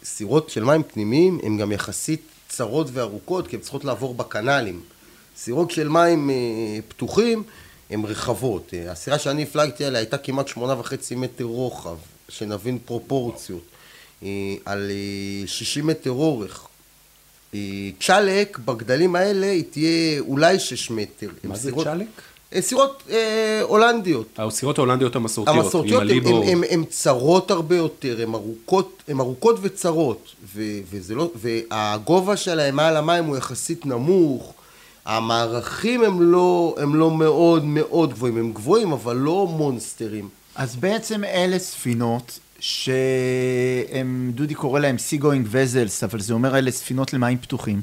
סירות 0.03 0.49
של 0.49 0.63
מים 0.63 0.83
פנימיים 0.83 1.39
הן 1.43 1.57
גם 1.57 1.71
יחסית 1.71 2.21
צרות 2.49 2.87
וארוכות, 2.93 3.47
כי 3.47 3.55
הן 3.55 3.61
צריכות 3.61 3.85
לעבור 3.85 4.13
בקנלים. 4.13 4.81
סירות 5.37 5.71
של 5.71 5.87
מים 5.89 6.29
אה, 6.29 6.35
פתוחים 6.87 7.43
הן 7.89 8.05
רחבות. 8.05 8.73
אה, 8.73 8.91
הסירה 8.91 9.19
שאני 9.19 9.43
הפלגתי 9.43 9.85
עליה 9.85 9.99
הייתה 9.99 10.17
כמעט 10.17 10.47
שמונה 10.47 10.79
וחצי 10.79 11.15
מטר 11.15 11.43
רוחב, 11.43 11.97
שנבין 12.29 12.77
פרופורציות, 12.85 13.63
אה, 14.23 14.29
על 14.65 14.91
אה, 14.91 15.47
60 15.47 15.87
מטר 15.87 16.11
אורך. 16.11 16.67
צ'אלק 17.99 18.57
בגדלים 18.57 19.15
האלה 19.15 19.47
היא 19.47 19.63
תהיה 19.71 20.19
אולי 20.19 20.59
6 20.59 20.91
מטר. 20.91 21.29
מה 21.43 21.53
הן 21.53 21.59
זה 21.59 21.71
צ'אלק? 21.83 22.07
סירות 22.61 23.03
אה, 23.09 23.61
הולנדיות. 23.61 24.27
הסירות 24.37 24.77
ההולנדיות 24.77 25.15
המסורתיות, 25.15 25.57
המסורתיות 25.57 26.01
עם 26.01 26.09
הן 26.09 26.63
הליבור. 26.63 26.89
צרות 26.89 27.51
הרבה 27.51 27.75
יותר, 27.75 28.21
הן 28.21 28.33
ארוכות, 28.33 29.03
הן 29.07 29.19
ארוכות 29.19 29.59
וצרות, 29.61 30.29
ו, 30.55 30.61
וזה 30.91 31.15
לא, 31.15 31.31
והגובה 31.35 32.37
שלהן 32.37 32.75
מעל 32.75 32.97
המים 32.97 33.25
הוא 33.25 33.37
יחסית 33.37 33.85
נמוך, 33.85 34.53
המערכים 35.05 36.03
הם 36.03 36.21
לא, 36.21 36.75
הם 36.77 36.95
לא 36.95 37.11
מאוד 37.11 37.65
מאוד 37.65 38.13
גבוהים, 38.13 38.37
הם 38.37 38.51
גבוהים 38.53 38.91
אבל 38.91 39.15
לא 39.15 39.47
מונסטרים. 39.47 40.29
אז 40.55 40.75
בעצם 40.75 41.23
אלה 41.23 41.59
ספינות 41.59 42.39
שהם, 42.59 44.31
דודי 44.35 44.55
קורא 44.55 44.79
להם 44.79 44.97
sea-going 44.97 45.47
vessels, 45.49 46.03
אבל 46.03 46.19
זה 46.19 46.33
אומר 46.33 46.57
אלה 46.57 46.71
ספינות 46.71 47.13
למים 47.13 47.37
פתוחים, 47.37 47.81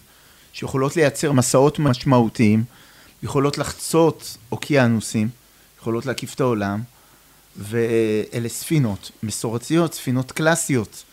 שיכולות 0.52 0.96
לייצר 0.96 1.32
מסעות 1.32 1.78
משמעותיים, 1.78 2.64
יכולות 3.22 3.58
לחצות 3.58 4.36
אוקיינוסים, 4.52 5.28
יכולות 5.80 6.06
להקיף 6.06 6.34
את 6.34 6.40
העולם, 6.40 6.80
ואלה 7.56 8.48
ספינות 8.48 9.10
מסורתיות, 9.22 9.94
ספינות 9.94 10.32
קלאסיות. 10.32 11.04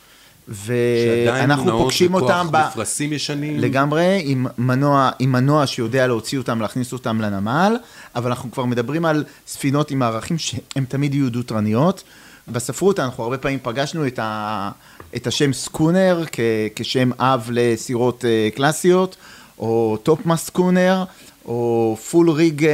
ואנחנו 0.49 1.71
פוגשים 1.71 2.13
אותם 2.13 2.47
ב... 2.51 2.57
מפרשים 2.57 3.13
ישנים. 3.13 3.59
לגמרי, 3.59 4.21
עם 4.25 4.47
מנוע, 4.57 5.09
עם 5.19 5.31
מנוע 5.31 5.67
שיודע 5.67 6.07
להוציא 6.07 6.37
אותם, 6.37 6.61
להכניס 6.61 6.93
אותם 6.93 7.21
לנמל, 7.21 7.77
אבל 8.15 8.29
אנחנו 8.29 8.51
כבר 8.51 8.65
מדברים 8.65 9.05
על 9.05 9.23
ספינות 9.47 9.91
עם 9.91 9.99
מערכים 9.99 10.37
שהן 10.37 10.85
תמיד 10.87 11.13
יהיו 11.13 11.29
דו-תרניות. 11.31 12.03
בספרות 12.47 12.99
אנחנו 12.99 13.23
הרבה 13.23 13.37
פעמים 13.37 13.59
פגשנו 13.63 14.07
את, 14.07 14.19
ה, 14.19 14.71
את 15.15 15.27
השם 15.27 15.53
סקונר 15.53 16.23
כ, 16.31 16.39
כשם 16.75 17.11
אב 17.19 17.49
לסירות 17.51 18.25
אה, 18.25 18.49
קלאסיות, 18.55 19.15
או 19.59 19.97
topmast 20.03 20.45
schooner, 20.45 21.03
או 21.45 21.97
full 22.11 22.29
rig 22.29 22.67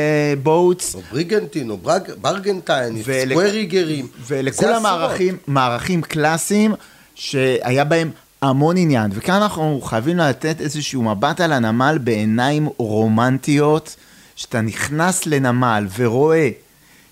boats. 0.43 0.95
או 0.95 1.01
בריגנטין, 1.11 1.69
או 1.69 1.77
brig, 1.77 2.01
brigantine, 2.21 2.95
ול- 3.05 3.29
square 3.29 3.61
rigger 3.61 3.92
ים. 3.92 4.07
ולכל. 4.27 4.73
המערכים, 4.73 5.37
מערכים 5.47 6.01
קלאסיים 6.01 6.73
שהיה 7.15 7.83
בהם 7.83 8.11
המון 8.41 8.77
עניין. 8.77 9.11
וכאן 9.13 9.41
אנחנו 9.41 9.81
חייבים 9.81 10.17
לתת 10.17 10.61
איזשהו 10.61 11.03
מבט 11.03 11.41
על 11.41 11.53
הנמל 11.53 11.97
בעיניים 12.03 12.69
רומנטיות, 12.77 13.95
שאתה 14.35 14.61
נכנס 14.61 15.25
לנמל 15.25 15.87
ורואה 15.97 16.49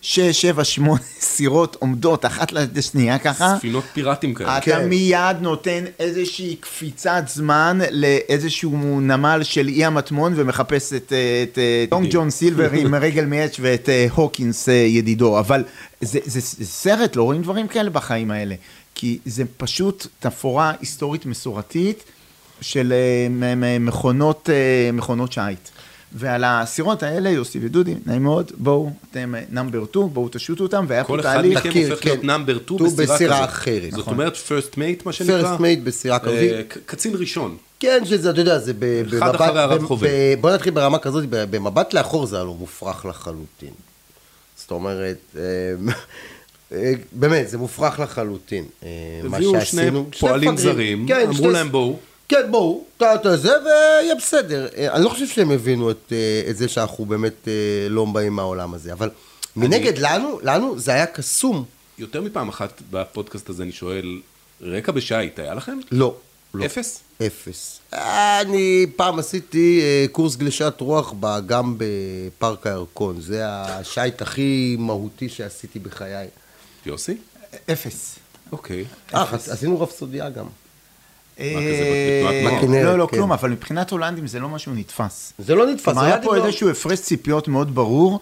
שש, 0.02 0.42
שבע, 0.42 0.64
שמונה 0.64 1.02
סירות 1.36 1.76
עומדות 1.80 2.26
אחת 2.26 2.52
ליד 2.52 2.78
השנייה 2.78 3.20
ככה. 3.20 3.56
ספינות 3.58 3.84
פיראטים 3.94 4.34
כאלה. 4.34 4.58
אתה 4.58 4.66
כן. 4.66 4.90
מיד 4.90 5.38
נותן 5.42 5.84
איזושהי 6.00 6.56
קפיצת 6.56 7.24
זמן 7.28 7.80
לאיזשהו 7.92 9.00
נמל 9.02 9.40
של 9.44 9.68
אי 9.68 9.86
המטמון 9.86 10.34
ומחפש 10.36 10.94
את, 10.94 11.14
אה, 11.14 11.44
את 11.44 11.58
אה, 11.58 11.86
טונג 11.90 12.08
ג'ון 12.12 12.30
סילבר 12.30 12.72
עם 12.72 12.96
רגל 12.96 13.26
מעץ 13.26 13.56
ואת 13.60 13.90
הוקינס 14.16 14.70
אה, 14.70 14.74
ידידו, 14.74 15.40
אבל 15.40 15.64
זה, 16.02 16.20
זה, 16.26 16.40
זה 16.40 16.66
סרט, 16.66 17.16
לא 17.16 17.24
רואים 17.24 17.42
דברים 17.42 17.68
כאלה 17.68 17.90
בחיים 17.90 18.32
האלה, 18.32 18.56
כי 19.04 19.20
זה 19.26 19.44
פשוט 19.58 20.08
תפאורה 20.20 20.74
היסטורית 20.80 21.26
מסורתית 21.26 22.04
של 22.62 22.94
אה, 22.94 23.56
מכונות, 23.80 24.50
אה, 24.50 24.92
מכונות 24.94 25.32
שיט. 25.32 25.70
ועל 26.14 26.44
הסירות 26.44 27.04
האלה, 27.04 27.30
יוסי 27.30 27.60
ודודי, 27.62 27.96
נעים 28.06 28.24
מאוד, 28.24 28.52
בואו, 28.58 28.92
אתם 29.12 29.34
number 29.50 29.84
2, 29.92 30.06
בואו 30.14 30.30
תשוטו 30.30 30.64
אותם, 30.64 30.86
והיה 30.88 31.04
פה 31.04 31.08
כל 31.08 31.20
אחד 31.20 31.34
תהליך. 31.34 31.66
מכם 31.66 31.80
הופך 31.92 32.06
להיות 32.06 32.22
כן. 32.22 32.28
number 32.28 32.58
2 32.66 32.80
two 32.80 32.84
בסירה 32.84 33.14
בסירה 33.16 33.38
כזאת. 33.38 33.50
אחרת. 33.50 33.92
זאת 33.92 34.00
נכון. 34.00 34.14
אומרת 34.14 34.36
first 34.36 34.74
mate, 34.76 35.02
מה 35.06 35.14
שנקרא. 35.14 35.42
first 35.42 35.60
mate 35.60 35.86
בסירה 35.86 36.20
כזאת. 36.20 36.34
אה, 36.34 36.62
קצין 36.86 37.14
ראשון. 37.16 37.58
כן, 37.80 38.02
שזה, 38.06 38.30
אתה 38.30 38.42
יודע, 38.42 38.60
זה 38.60 38.74
ב- 38.80 39.04
אחד 39.08 39.28
במבט... 39.28 39.42
אחרי 39.42 39.60
הרב. 39.62 39.82
ב- 40.02 40.34
בוא 40.42 40.52
נתחיל 40.52 40.74
ברמה 40.74 41.00
כזאת, 41.00 41.24
במבט 41.30 41.94
לאחור 41.94 42.26
זה 42.26 42.36
היה 42.36 42.46
לו 42.46 42.54
מופרך 42.54 43.06
לחלוטין. 43.06 43.74
זאת 44.58 44.72
אומרת, 44.72 45.18
אה, 45.38 45.42
אה, 45.42 45.94
באמת, 47.12 47.50
זה 47.50 47.58
מופרך 47.58 48.00
לחלוטין. 48.00 48.66
אה, 48.84 48.90
מה 49.24 49.38
הביאו 49.38 49.52
שני 49.52 49.60
שעשינו. 49.66 50.10
פועלים. 50.20 50.58
זרים, 50.58 51.08
כן, 51.08 51.22
אמרו 51.22 51.34
שני- 51.34 51.48
להם 51.54 51.72
בואו. 51.72 51.98
כן, 52.30 52.42
בואו, 52.52 52.84
אתה 52.98 53.38
זה, 53.38 53.50
ויהיה 53.66 54.16
בסדר. 54.16 54.68
אה, 54.78 54.94
אני 54.96 55.04
לא 55.04 55.10
חושב 55.10 55.28
שהם 55.28 55.52
הבינו 55.52 55.92
את, 55.92 56.12
אה, 56.12 56.50
את 56.50 56.58
זה 56.58 56.68
שאנחנו 56.68 57.06
באמת 57.06 57.48
אה, 57.48 57.54
לא 57.90 58.06
באים 58.06 58.34
מהעולם 58.34 58.74
הזה, 58.74 58.94
אבל 58.94 59.10
מנגד, 59.56 59.98
לנו, 59.98 60.40
לנו 60.44 60.80
זה 60.80 60.94
היה 60.94 61.06
קסום. 61.06 61.64
יותר 62.00 62.22
מפעם 62.22 62.50
אחת 62.50 62.82
בפודקאסט 62.92 63.50
הזה 63.50 63.64
אני 63.64 63.72
שואל, 63.72 64.20
רקע 64.62 64.92
בשייט 64.92 65.40
היה 65.40 65.54
לכם? 65.54 65.80
לא. 65.92 66.16
לא. 66.54 66.66
אפס? 66.66 67.00
אפס. 67.28 67.80
אני 67.94 68.86
פעם 68.96 69.20
עשיתי 69.20 69.80
אה, 69.84 70.06
קורס 70.12 70.36
גלישת 70.36 70.74
רוח 70.80 71.12
באגם 71.12 71.76
בפארק 71.78 72.68
הירקון. 72.68 73.22
זה 73.22 73.42
השייט 73.48 74.22
הכי 74.22 74.76
מהותי 74.80 75.30
שעשיתי 75.30 75.80
בחיי. 75.80 76.28
יוסי? 76.86 77.18
אפס. 77.72 78.16
אוקיי. 78.52 78.86
אה, 79.14 79.26
עשינו 79.52 79.82
רפסודיה 79.82 80.30
גם. 80.30 80.46
בכנרת, 81.38 82.84
לא, 82.86 82.98
לא, 82.98 83.08
כן. 83.12 83.18
כלום, 83.18 83.32
אבל 83.32 83.50
מבחינת 83.50 83.92
הולנדים 83.92 84.28
זה 84.28 84.40
לא 84.40 84.50
משהו 84.50 84.74
נתפס. 84.74 85.34
זה 85.40 85.56
לא 85.56 85.66
נתפס. 85.68 85.86
כלומר, 85.86 86.04
היה 86.04 86.22
פה 86.22 86.36
לא- 86.36 86.46
איזשהו 86.46 86.70
הפרש 86.70 87.00
ציפיות 87.00 87.48
מאוד 87.48 87.76
ברור, 87.76 88.20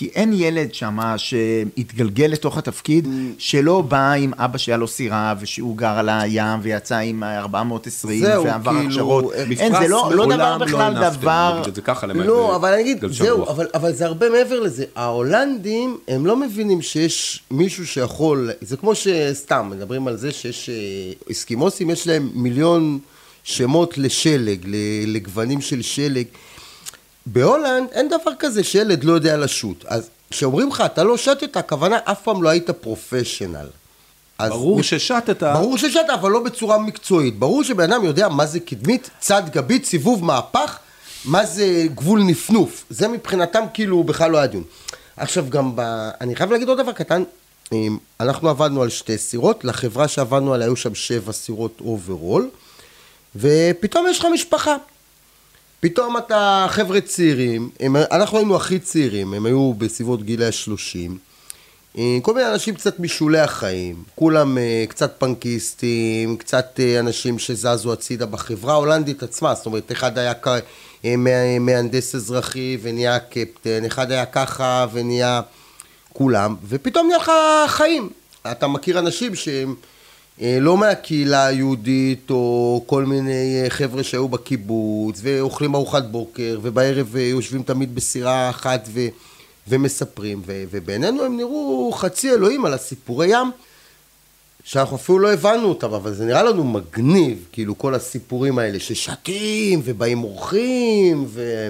כי 0.00 0.10
אין 0.14 0.32
ילד 0.32 0.74
שם 0.74 0.98
שהתגלגל 1.16 2.26
לתוך 2.26 2.58
התפקיד, 2.58 3.08
שלא 3.38 3.80
בא 3.80 4.12
עם 4.12 4.32
אבא 4.36 4.58
שהיה 4.58 4.76
לו 4.76 4.88
סירה, 4.88 5.34
ושהוא 5.40 5.76
גר 5.76 5.98
על 5.98 6.08
הים, 6.08 6.58
ויצא 6.62 6.96
עם 6.96 7.22
420, 7.24 8.24
זהו, 8.24 8.44
ועבר 8.44 8.72
כאילו, 8.72 8.86
הכשרות. 8.86 9.32
אה, 9.34 9.44
אין, 9.58 9.72
זה 9.80 9.88
לא 9.88 10.10
לא 10.14 10.24
דבר 10.24 10.56
לא 10.56 10.64
בכלל 10.66 10.96
הנפתם, 10.96 11.20
דבר... 11.20 11.62
זה 11.74 11.82
ככה, 11.82 12.06
למעט 12.06 12.26
לא, 12.26 12.56
אבל 12.56 12.72
אני 12.72 12.82
אגיד, 12.82 13.04
זהו. 13.10 13.48
אבל, 13.48 13.66
אבל 13.74 13.92
זה 13.92 14.06
הרבה 14.06 14.30
מעבר 14.30 14.60
לזה. 14.60 14.84
ההולנדים, 14.96 15.98
הם 16.08 16.26
לא 16.26 16.36
מבינים 16.36 16.82
שיש 16.82 17.42
מישהו 17.50 17.86
שיכול, 17.86 18.50
זה 18.60 18.76
כמו 18.76 18.94
שסתם, 18.94 19.68
מדברים 19.70 20.08
על 20.08 20.16
זה 20.16 20.32
שיש 20.32 20.68
אה, 20.70 21.32
אסקימוסים, 21.32 21.90
יש 21.90 22.06
להם 22.06 22.30
מיליון 22.34 22.98
שמות 23.42 23.98
לשלג, 23.98 24.66
לגוונים 25.06 25.60
של 25.60 25.82
שלג. 25.82 26.26
בהולנד 27.32 27.88
אין 27.92 28.08
דבר 28.08 28.32
כזה 28.38 28.64
שילד 28.64 29.04
לא 29.04 29.12
יודע 29.12 29.36
לשוט. 29.36 29.84
אז 29.86 30.08
כשאומרים 30.30 30.68
לך, 30.68 30.82
אתה 30.86 31.04
לא 31.04 31.16
שטת, 31.16 31.56
הכוונה, 31.56 31.98
אף 32.04 32.22
פעם 32.22 32.42
לא 32.42 32.48
היית 32.48 32.70
פרופשיונל. 32.70 33.66
אז 34.38 34.50
ברור 34.50 34.82
ששטת. 34.82 35.42
ברור 35.42 35.78
ששטת, 35.78 36.10
אבל 36.14 36.30
לא 36.30 36.42
בצורה 36.42 36.78
מקצועית. 36.78 37.38
ברור 37.38 37.64
שבן 37.64 37.92
אדם 37.92 38.04
יודע 38.04 38.28
מה 38.28 38.46
זה 38.46 38.60
קדמית, 38.60 39.10
צד 39.20 39.42
גבית, 39.52 39.84
סיבוב 39.84 40.24
מהפך, 40.24 40.78
מה 41.24 41.46
זה 41.46 41.86
גבול 41.94 42.22
נפנוף. 42.22 42.84
זה 42.90 43.08
מבחינתם 43.08 43.62
כאילו 43.74 44.04
בכלל 44.04 44.30
לא 44.30 44.38
היה 44.38 44.46
דיון. 44.46 44.64
עכשיו 45.16 45.46
גם, 45.48 45.76
ב... 45.76 45.80
אני 46.20 46.36
חייב 46.36 46.52
להגיד 46.52 46.68
עוד 46.68 46.78
דבר 46.78 46.92
קטן. 46.92 47.22
אנחנו 48.20 48.48
עבדנו 48.48 48.82
על 48.82 48.88
שתי 48.88 49.18
סירות, 49.18 49.64
לחברה 49.64 50.08
שעבדנו 50.08 50.54
עליה 50.54 50.66
היו 50.66 50.76
שם 50.76 50.94
שבע 50.94 51.32
סירות 51.32 51.80
overall, 51.80 52.50
ופתאום 53.36 54.06
יש 54.10 54.18
לך 54.18 54.26
משפחה. 54.32 54.76
פתאום 55.80 56.16
אתה 56.16 56.66
חבר'ה 56.68 57.00
צעירים, 57.00 57.70
הם, 57.80 57.96
אנחנו 57.96 58.38
היינו 58.38 58.56
הכי 58.56 58.78
צעירים, 58.78 59.34
הם 59.34 59.46
היו 59.46 59.74
בסביבות 59.74 60.22
גילי 60.22 60.46
השלושים. 60.46 61.18
אה, 61.98 62.18
כל 62.22 62.34
מיני 62.34 62.48
אנשים 62.48 62.74
קצת 62.74 63.00
משולי 63.00 63.38
החיים, 63.38 64.04
כולם 64.14 64.58
אה, 64.58 64.84
קצת 64.88 65.14
פנקיסטים, 65.18 66.36
קצת 66.36 66.80
אה, 66.80 67.00
אנשים 67.00 67.38
שזזו 67.38 67.92
הצידה 67.92 68.26
בחברה 68.26 68.72
ההולנדית 68.72 69.22
עצמה, 69.22 69.54
זאת 69.54 69.66
אומרת, 69.66 69.92
אחד 69.92 70.18
היה 70.18 70.32
מהנדס 71.60 72.14
אזרחי 72.14 72.78
ונהיה 72.82 73.18
קפטן, 73.18 73.84
אחד 73.84 74.12
היה 74.12 74.26
ככה 74.26 74.86
ונהיה 74.92 75.40
כולם, 76.12 76.56
ופתאום 76.68 77.06
נהיה 77.06 77.18
לך 77.18 77.32
חיים. 77.66 78.10
אתה 78.50 78.66
מכיר 78.66 78.98
אנשים 78.98 79.34
שהם 79.34 79.74
לא 80.38 80.76
מהקהילה 80.76 81.46
היהודית, 81.46 82.30
או 82.30 82.82
כל 82.86 83.04
מיני 83.04 83.62
אה, 83.62 83.70
חבר'ה 83.70 84.02
שהיו 84.02 84.28
בקיבוץ, 84.28 85.20
ואוכלים 85.22 85.74
ארוחת 85.74 86.04
בוקר, 86.04 86.58
ובערב 86.62 87.16
אה, 87.16 87.22
יושבים 87.22 87.62
תמיד 87.62 87.94
בסירה 87.94 88.50
אחת 88.50 88.88
ו... 88.92 89.00
ומספרים, 89.68 90.42
ו... 90.46 90.64
ובינינו 90.70 91.24
הם 91.24 91.36
נראו 91.36 91.92
חצי 91.92 92.30
אלוהים 92.30 92.64
על 92.64 92.74
הסיפורי 92.74 93.26
ים, 93.26 93.50
שאנחנו 94.64 94.96
אפילו 94.96 95.18
לא 95.18 95.32
הבנו 95.32 95.68
אותם, 95.68 95.92
אבל 95.92 96.14
זה 96.14 96.24
נראה 96.24 96.42
לנו 96.42 96.64
מגניב, 96.64 97.46
כאילו 97.52 97.78
כל 97.78 97.94
הסיפורים 97.94 98.58
האלה 98.58 98.80
ששתים, 98.80 99.80
ובאים 99.84 100.24
אורחים, 100.24 101.24
ו... 101.28 101.68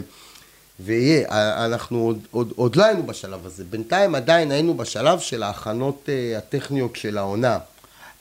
ויהיה, 0.85 1.27
אנחנו 1.67 1.99
עוד, 1.99 2.19
עוד, 2.31 2.53
עוד 2.57 2.77
לא 2.77 2.85
היינו 2.85 3.03
בשלב 3.03 3.47
הזה, 3.47 3.65
בינתיים 3.71 4.15
עדיין 4.15 4.51
היינו 4.51 4.75
בשלב 4.75 5.19
של 5.19 5.43
ההכנות 5.43 6.09
אה, 6.09 6.39
הטכניות 6.39 6.97
של 6.97 7.19
העונה. 7.19 7.59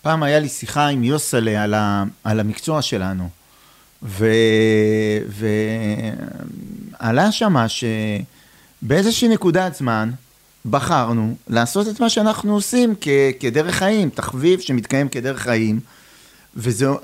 פעם 0.02 0.24
היה 0.24 0.40
לי 0.40 0.50
שיחה 0.50 0.88
עם 0.88 1.04
יוסלה 1.04 1.64
על, 1.64 1.74
ה, 1.74 2.04
על 2.24 2.40
המקצוע 2.40 2.82
שלנו, 2.82 3.30
ועלה 7.00 7.32
שמה 7.32 7.66
שבאיזושהי 7.70 9.28
נקודת 9.28 9.76
זמן 9.76 10.12
בחרנו 10.66 11.36
לעשות 11.48 11.88
את 11.88 12.00
מה 12.00 12.10
שאנחנו 12.10 12.54
עושים 12.54 12.94
כ- 13.02 13.08
כדרך 13.40 13.76
חיים, 13.76 14.10
תחביב 14.10 14.60
שמתקיים 14.60 15.10
כדרך 15.10 15.42
חיים, 15.42 15.80
וזה, 16.56 16.90
ו- 16.90 16.98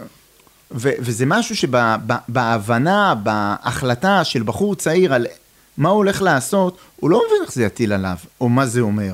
וזה 1.00 1.26
משהו 1.26 1.56
שבהבנה, 1.56 3.16
בהחלטה 3.24 4.24
של 4.24 4.44
בחור 4.44 4.76
צעיר 4.76 5.14
על 5.14 5.28
מה 5.78 5.90
הוא 5.90 5.98
הולך 5.98 6.22
לעשות, 6.22 6.78
הוא 6.96 7.10
לא 7.10 7.22
מבין 7.28 7.38
איך 7.42 7.54
זה 7.54 7.64
יטיל 7.64 7.94
עליו, 7.94 8.18
או 8.42 8.50
מה 8.50 8.66
זה 8.66 8.82
אומר. 8.82 9.14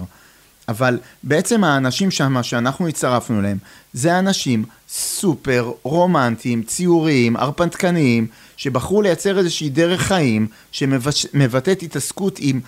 אבל 0.72 1.00
בעצם 1.24 1.64
האנשים 1.64 2.12
שם 2.12 2.44
שאנחנו 2.44 2.88
הצטרפנו 2.88 3.40
אליהם, 3.40 3.58
זה 3.94 4.20
אנשים 4.20 4.66
סופר 4.90 5.72
רומנטיים, 5.84 6.64
ציוריים, 6.64 7.36
הרפתקניים, 7.36 8.28
שבחרו 8.58 9.02
לייצר 9.02 9.38
איזושהי 9.38 9.70
דרך 9.70 10.02
חיים 10.02 10.48
שמבטאת 10.72 11.84
התעסקות 11.84 12.38
עם 12.40 12.60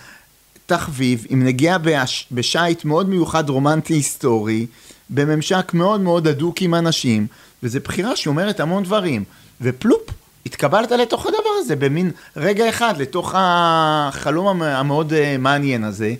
תחביב, 0.66 1.26
עם 1.28 1.44
נגיעה 1.44 1.78
בש... 1.78 2.26
בשייט 2.32 2.84
מאוד 2.84 3.08
מיוחד 3.08 3.48
רומנטי 3.48 3.94
היסטורי, 3.94 4.66
בממשק 5.10 5.74
מאוד 5.74 6.00
מאוד 6.00 6.26
הדוק 6.26 6.62
עם 6.62 6.74
אנשים, 6.74 7.26
וזו 7.62 7.78
בחירה 7.84 8.16
שאומרת 8.16 8.60
המון 8.60 8.82
דברים. 8.82 9.24
ופלופ, 9.60 10.10
התקבלת 10.46 10.90
לתוך 10.90 11.26
הדבר 11.26 11.54
הזה 11.58 11.76
במין 11.76 12.10
רגע 12.36 12.68
אחד, 12.68 12.94
לתוך 12.98 13.34
החלום 13.36 14.62
המאוד 14.62 15.12
אה, 15.12 15.36
מעניין 15.38 15.84
הזה. 15.84 16.14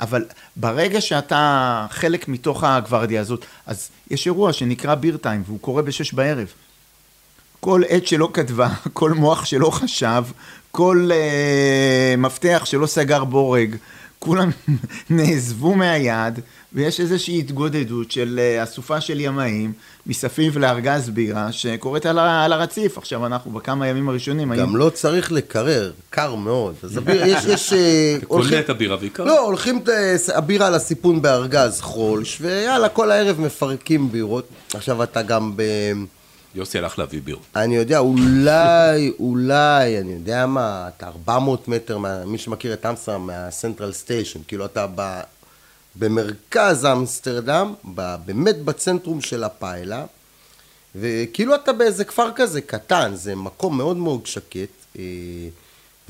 אבל 0.00 0.24
ברגע 0.56 1.00
שאתה 1.00 1.86
חלק 1.90 2.28
מתוך 2.28 2.64
הגוורדיה 2.64 3.20
הזאת, 3.20 3.44
אז 3.66 3.90
יש 4.10 4.26
אירוע 4.26 4.52
שנקרא 4.52 4.94
ביר 4.94 5.16
טיים, 5.16 5.42
והוא 5.46 5.60
קורה 5.60 5.82
בשש 5.82 6.12
בערב. 6.12 6.48
כל 7.60 7.82
עת 7.88 8.06
שלא 8.06 8.28
כתבה, 8.32 8.68
כל 8.92 9.12
מוח 9.12 9.44
שלא 9.44 9.70
חשב, 9.70 10.24
כל 10.70 11.10
uh, 11.10 12.16
מפתח 12.20 12.62
שלא 12.64 12.86
סגר 12.86 13.24
בורג, 13.24 13.76
כולם 14.18 14.50
נעזבו 15.10 15.74
מהיד, 15.74 16.40
ויש 16.74 17.00
איזושהי 17.00 17.38
התגודדות 17.38 18.10
של 18.10 18.40
uh, 18.40 18.64
אסופה 18.64 19.00
של 19.00 19.20
ימאים 19.20 19.72
מסביב 20.06 20.58
לארגז 20.58 21.10
בירה 21.10 21.52
שקורית 21.52 22.06
על, 22.06 22.18
על 22.18 22.52
הרציף. 22.52 22.98
עכשיו 22.98 23.26
אנחנו 23.26 23.50
בכמה 23.50 23.88
ימים 23.88 24.08
הראשונים 24.08 24.48
גם 24.48 24.52
היינו... 24.52 24.76
לא 24.76 24.90
צריך 24.90 25.32
לקרר, 25.32 25.92
קר 26.10 26.34
מאוד. 26.34 26.74
אז 26.82 26.96
הביר, 26.96 27.22
יש, 27.26 27.44
יש... 27.54 27.72
אה, 27.72 28.16
קונה 28.28 28.60
את 28.60 28.70
הבירה 28.70 28.96
ועיקר. 29.00 29.24
לא, 29.24 29.40
הולכים 29.40 29.78
את 29.78 29.88
אה, 29.88 30.16
הבירה 30.34 30.66
על 30.66 30.74
הסיפון 30.74 31.22
בארגז 31.22 31.80
חולש, 31.80 32.38
ויאללה, 32.40 32.88
כל 32.88 33.10
הערב 33.10 33.40
מפרקים 33.40 34.12
בירות. 34.12 34.48
עכשיו 34.74 35.02
אתה 35.02 35.22
גם 35.22 35.52
ב... 35.56 35.62
יוסי 36.54 36.78
הלך 36.78 36.98
להביא 36.98 37.20
בירה. 37.24 37.38
אני 37.56 37.76
יודע, 37.76 37.98
אולי, 37.98 39.12
אולי, 39.18 39.98
אני 40.00 40.12
יודע 40.12 40.46
מה, 40.46 40.88
אתה 40.96 41.06
400 41.06 41.68
מטר, 41.68 41.98
מה, 41.98 42.24
מי 42.24 42.38
שמכיר 42.38 42.72
את 42.72 42.86
אמסטרדם, 42.86 43.26
מהסנטרל 43.26 43.92
סטיישן, 43.92 44.40
כאילו 44.48 44.64
אתה 44.64 44.86
ב, 44.94 45.20
במרכז 45.96 46.84
אמסטרדם, 46.84 47.74
באמת 48.26 48.62
בצנטרום 48.64 49.20
של 49.20 49.44
הפיילה, 49.44 50.04
וכאילו 50.94 51.54
אתה 51.54 51.72
באיזה 51.72 52.04
כפר 52.04 52.30
כזה 52.36 52.60
קטן, 52.60 53.12
זה 53.14 53.34
מקום 53.34 53.76
מאוד 53.76 53.96
מאוד 53.96 54.26
שקט 54.26 54.68
אה, 54.98 55.02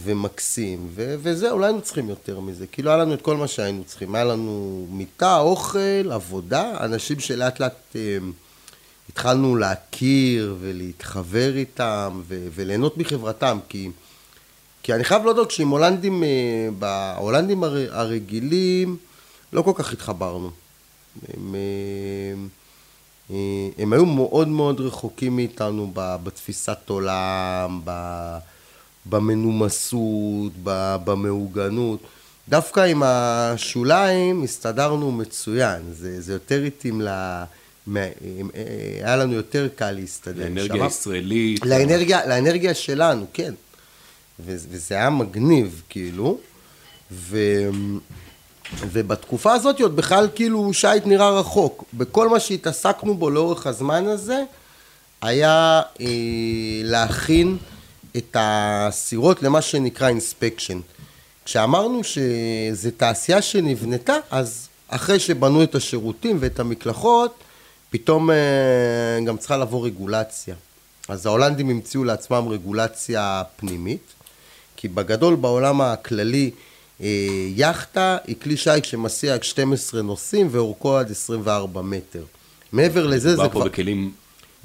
ומקסים, 0.05 0.89
ו, 0.95 1.15
וזהו, 1.23 1.59
לא 1.59 1.65
היינו 1.65 1.81
צריכים 1.81 2.09
יותר 2.09 2.41
מזה, 2.41 2.67
כאילו 2.67 2.91
היה 2.91 2.99
לנו 2.99 3.15
את 3.15 3.23
כל 3.23 3.37
מה 3.37 3.49
שהיינו 3.49 3.85
צריכים, 3.85 4.15
היה 4.15 4.25
לנו 4.25 4.87
מיטה, 4.91 5.39
אוכל, 5.39 6.13
עבודה, 6.13 6.73
אנשים 6.81 7.21
שלאט 7.21 7.61
לאט... 7.61 7.97
אה, 7.97 8.19
התחלנו 9.09 9.57
להכיר 9.57 10.57
ולהתחבר 10.61 11.57
איתם 11.57 12.23
ו- 12.29 12.49
וליהנות 12.55 12.99
מחברתם, 12.99 13.59
כי, 13.69 13.91
כי 14.83 14.95
אני 14.95 15.05
חייב 15.05 15.25
להודות 15.25 15.51
שעם 15.51 15.69
הולנדים, 15.69 16.25
אה, 16.25 16.29
בהולנדים 16.79 17.65
הר- 17.65 17.97
הרגילים 17.99 18.97
לא 19.55 19.63
כל 19.63 19.73
כך 19.75 19.93
התחברנו. 19.93 20.51
הם, 21.35 21.55
אה, 21.55 22.35
אה, 23.31 23.37
הם 23.79 23.93
היו 23.93 24.07
מאוד 24.07 24.49
מאוד 24.49 24.81
רחוקים 24.81 25.37
מאיתנו 25.37 25.91
ב- 25.95 26.17
בתפיסת 26.25 26.79
עולם, 26.89 27.81
ב- 27.85 28.39
במנומסות, 29.07 30.53
ב- 30.63 30.97
במעוגנות. 31.05 32.01
דווקא 32.49 32.81
עם 32.81 33.03
השוליים 33.05 34.43
הסתדרנו 34.43 35.13
מצוין, 35.13 35.83
זה, 35.93 36.21
זה 36.21 36.33
יותר 36.33 36.63
התאים 36.63 37.01
ל... 37.01 37.09
מה- 37.87 38.01
היה 39.05 39.17
לנו 39.17 39.33
יותר 39.33 39.69
קל 39.77 39.91
להסתדר. 39.93 40.43
לאנרגיה 40.45 40.77
שם. 40.77 40.83
הישראלית. 40.83 41.67
לאנרגיה, 41.67 42.27
לאנרגיה 42.27 42.75
שלנו, 42.75 43.27
כן. 43.33 43.55
וזה 44.41 44.95
היה 44.95 45.11
מגניב, 45.11 45.83
כאילו. 45.89 46.39
ו... 47.13 47.39
ובתקופה 48.81 49.53
הזאת 49.53 49.81
עוד 49.81 49.97
בכלל 49.97 50.29
כאילו 50.35 50.73
שייט 50.73 51.07
נראה 51.07 51.31
רחוק. 51.31 51.85
בכל 51.95 52.29
מה 52.29 52.41
שהתעסקנו 52.41 53.15
בו 53.15 53.31
לאורך 53.31 53.67
הזמן 53.67 54.07
הזה, 54.07 54.43
היה 55.23 55.83
אה, 56.01 56.07
להכין 56.85 57.57
את 58.17 58.37
הסירות 58.41 59.43
למה 59.43 59.63
שנקרא 59.63 60.09
אינספקשן. 60.09 60.81
כשאמרנו 61.45 62.01
שזו 62.05 62.91
תעשייה 62.97 63.43
שנבנתה, 63.43 64.17
אז 64.31 64.69
אחרי 64.89 65.19
שבנו 65.19 65.63
את 65.63 65.75
השירותים 65.75 66.37
ואת 66.41 66.61
המקלחות, 66.61 67.35
פתאום 67.91 68.31
אה, 68.31 68.37
גם 69.27 69.37
צריכה 69.37 69.57
לבוא 69.57 69.87
רגולציה. 69.87 70.55
אז 71.09 71.27
ההולנדים 71.27 71.71
המציאו 71.71 72.05
לעצמם 72.05 72.49
רגולציה 72.49 73.43
פנימית, 73.57 74.13
כי 74.77 74.89
בגדול 74.89 75.35
בעולם 75.35 75.81
הכללי 75.81 76.51
יאכטה 77.55 78.17
היא 78.27 78.37
כלי 78.43 78.57
שיט 78.57 78.85
שמסיע 78.85 79.37
12 79.43 80.03
נוסעים 80.03 80.49
ואורכו 80.51 80.97
עד 80.97 81.11
24 81.11 81.83
מטר. 81.83 82.23
מעבר 82.73 83.07
לזה 83.07 83.31
זה 83.31 83.37
כבר 83.37 83.49
פה 83.49 83.65
בכלים 83.65 84.13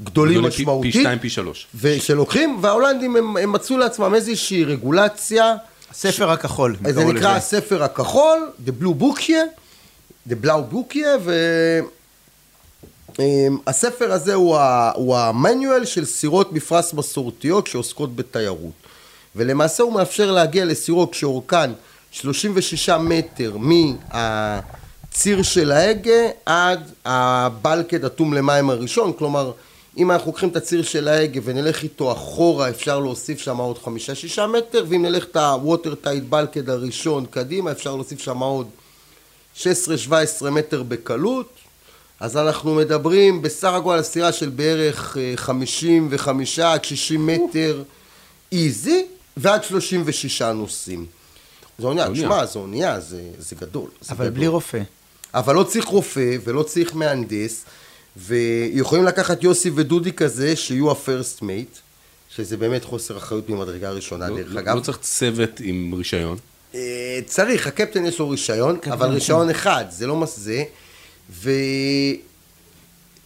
גדולים 0.03 0.43
משמעותית. 0.43 0.93
פי 0.93 0.99
שתיים, 0.99 1.19
פי 1.19 1.29
שלוש. 1.29 1.67
ושלוקחים, 1.75 2.57
וההולנדים 2.61 3.15
הם, 3.15 3.37
הם 3.37 3.51
מצאו 3.51 3.77
לעצמם 3.77 4.15
איזושהי 4.15 4.63
רגולציה, 4.63 5.55
הספר 5.91 6.31
הכחול. 6.31 6.75
זה 6.89 7.03
נקרא 7.03 7.13
לזה. 7.13 7.31
הספר 7.31 7.83
הכחול, 7.83 8.49
The 8.65 8.83
Blue 8.83 9.01
Bookje, 9.01 9.33
The 10.29 10.35
Blau 10.45 10.73
Bookje, 10.73 11.29
והספר 13.19 14.11
הזה 14.11 14.33
הוא, 14.33 14.57
ה, 14.57 14.91
הוא 14.95 15.17
המנואל 15.17 15.85
של 15.85 16.05
סירות 16.05 16.53
מפרש 16.53 16.93
מסורתיות 16.93 17.67
שעוסקות 17.67 18.15
בתיירות. 18.15 18.71
ולמעשה 19.35 19.83
הוא 19.83 19.93
מאפשר 19.93 20.31
להגיע 20.31 20.65
לסירות 20.65 21.13
שאורכן 21.13 21.71
36 22.11 22.89
מטר 22.89 23.57
מהציר 23.57 25.43
של 25.43 25.71
ההגה 25.71 26.29
עד 26.45 26.91
הבלקד 27.05 28.05
אטום 28.05 28.33
למים 28.33 28.69
הראשון, 28.69 29.13
כלומר 29.13 29.51
אם 29.97 30.11
אנחנו 30.11 30.27
לוקחים 30.27 30.49
את 30.49 30.55
הציר 30.55 30.83
של 30.83 31.07
ההגה 31.07 31.41
ונלך 31.43 31.83
איתו 31.83 32.11
אחורה 32.11 32.69
אפשר 32.69 32.99
להוסיף 32.99 33.39
שם 33.39 33.57
עוד 33.57 33.77
חמישה 33.77 34.15
שישה 34.15 34.47
מטר 34.47 34.85
ואם 34.89 35.05
נלך 35.05 35.23
את 35.23 35.35
הווטר 35.35 35.95
טייט 35.95 36.23
בלקד 36.23 36.69
הראשון 36.69 37.25
קדימה 37.29 37.71
אפשר 37.71 37.95
להוסיף 37.95 38.19
שם 38.19 38.37
עוד 38.37 38.67
16-17 39.57 39.65
מטר 40.51 40.83
בקלות. 40.83 41.49
אז 42.19 42.37
אנחנו 42.37 42.75
מדברים 42.75 43.41
בסך 43.41 43.73
הכל 43.73 43.93
על 43.93 44.03
סירה 44.03 44.31
של 44.31 44.49
בערך 44.49 45.17
אה, 45.17 45.33
55 45.35 46.59
עד 46.59 46.83
60 46.83 47.27
מטר 47.27 47.83
איזי 48.51 49.05
ועד 49.37 49.63
36 49.63 50.41
נוסעים. 50.41 51.05
זו 51.79 51.87
אונייה. 51.87 52.09
תשמע, 52.13 52.45
זו 52.45 52.59
אונייה, 52.59 52.99
זה, 52.99 53.21
זה 53.39 53.55
גדול. 53.55 53.89
זה 54.01 54.13
אבל 54.13 54.25
גדול. 54.25 54.37
בלי 54.37 54.47
רופא. 54.47 54.81
אבל 55.33 55.55
לא 55.55 55.63
צריך 55.63 55.85
רופא 55.85 56.37
ולא 56.43 56.63
צריך 56.63 56.95
מהנדס, 56.95 57.65
ויכולים 58.17 59.05
לקחת 59.05 59.43
יוסי 59.43 59.71
ודודי 59.75 60.11
כזה, 60.13 60.55
שיהיו 60.55 60.91
ה-first 60.91 61.41
mate, 61.41 61.79
שזה 62.35 62.57
באמת 62.57 62.83
חוסר 62.83 63.17
אחריות 63.17 63.49
ממדרגה 63.49 63.91
ראשונה, 63.91 64.29
לא- 64.29 64.37
דרך 64.37 64.53
לא- 64.53 64.59
אגב. 64.59 64.75
לא 64.75 64.81
צריך 64.81 64.97
צוות 65.01 65.59
עם 65.59 65.93
רישיון. 65.97 66.37
אה, 66.75 67.19
צריך, 67.25 67.67
הקפטן 67.67 68.05
יש 68.05 68.19
לו 68.19 68.29
רישיון, 68.29 68.79
אבל 68.91 69.09
רישיון 69.09 69.49
אחד, 69.49 69.85
זה 69.89 70.07
לא 70.07 70.15
מה 70.15 70.25
זה. 70.25 70.63
ו... 71.31 71.51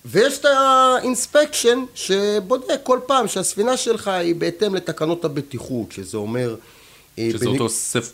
ויש 0.05 0.37
את 0.39 0.45
האינספקשן 0.45 1.79
שבודק 1.95 2.79
כל 2.83 2.99
פעם 3.05 3.27
שהספינה 3.27 3.77
שלך 3.77 4.07
היא 4.07 4.35
בהתאם 4.35 4.75
לתקנות 4.75 5.25
הבטיחות, 5.25 5.91
שזה 5.91 6.17
אומר... 6.17 6.55
אה, 7.19 7.30
שזה 7.34 7.45
בניג- 7.45 7.54
אותו 7.62 7.69
ספר, 7.69 8.12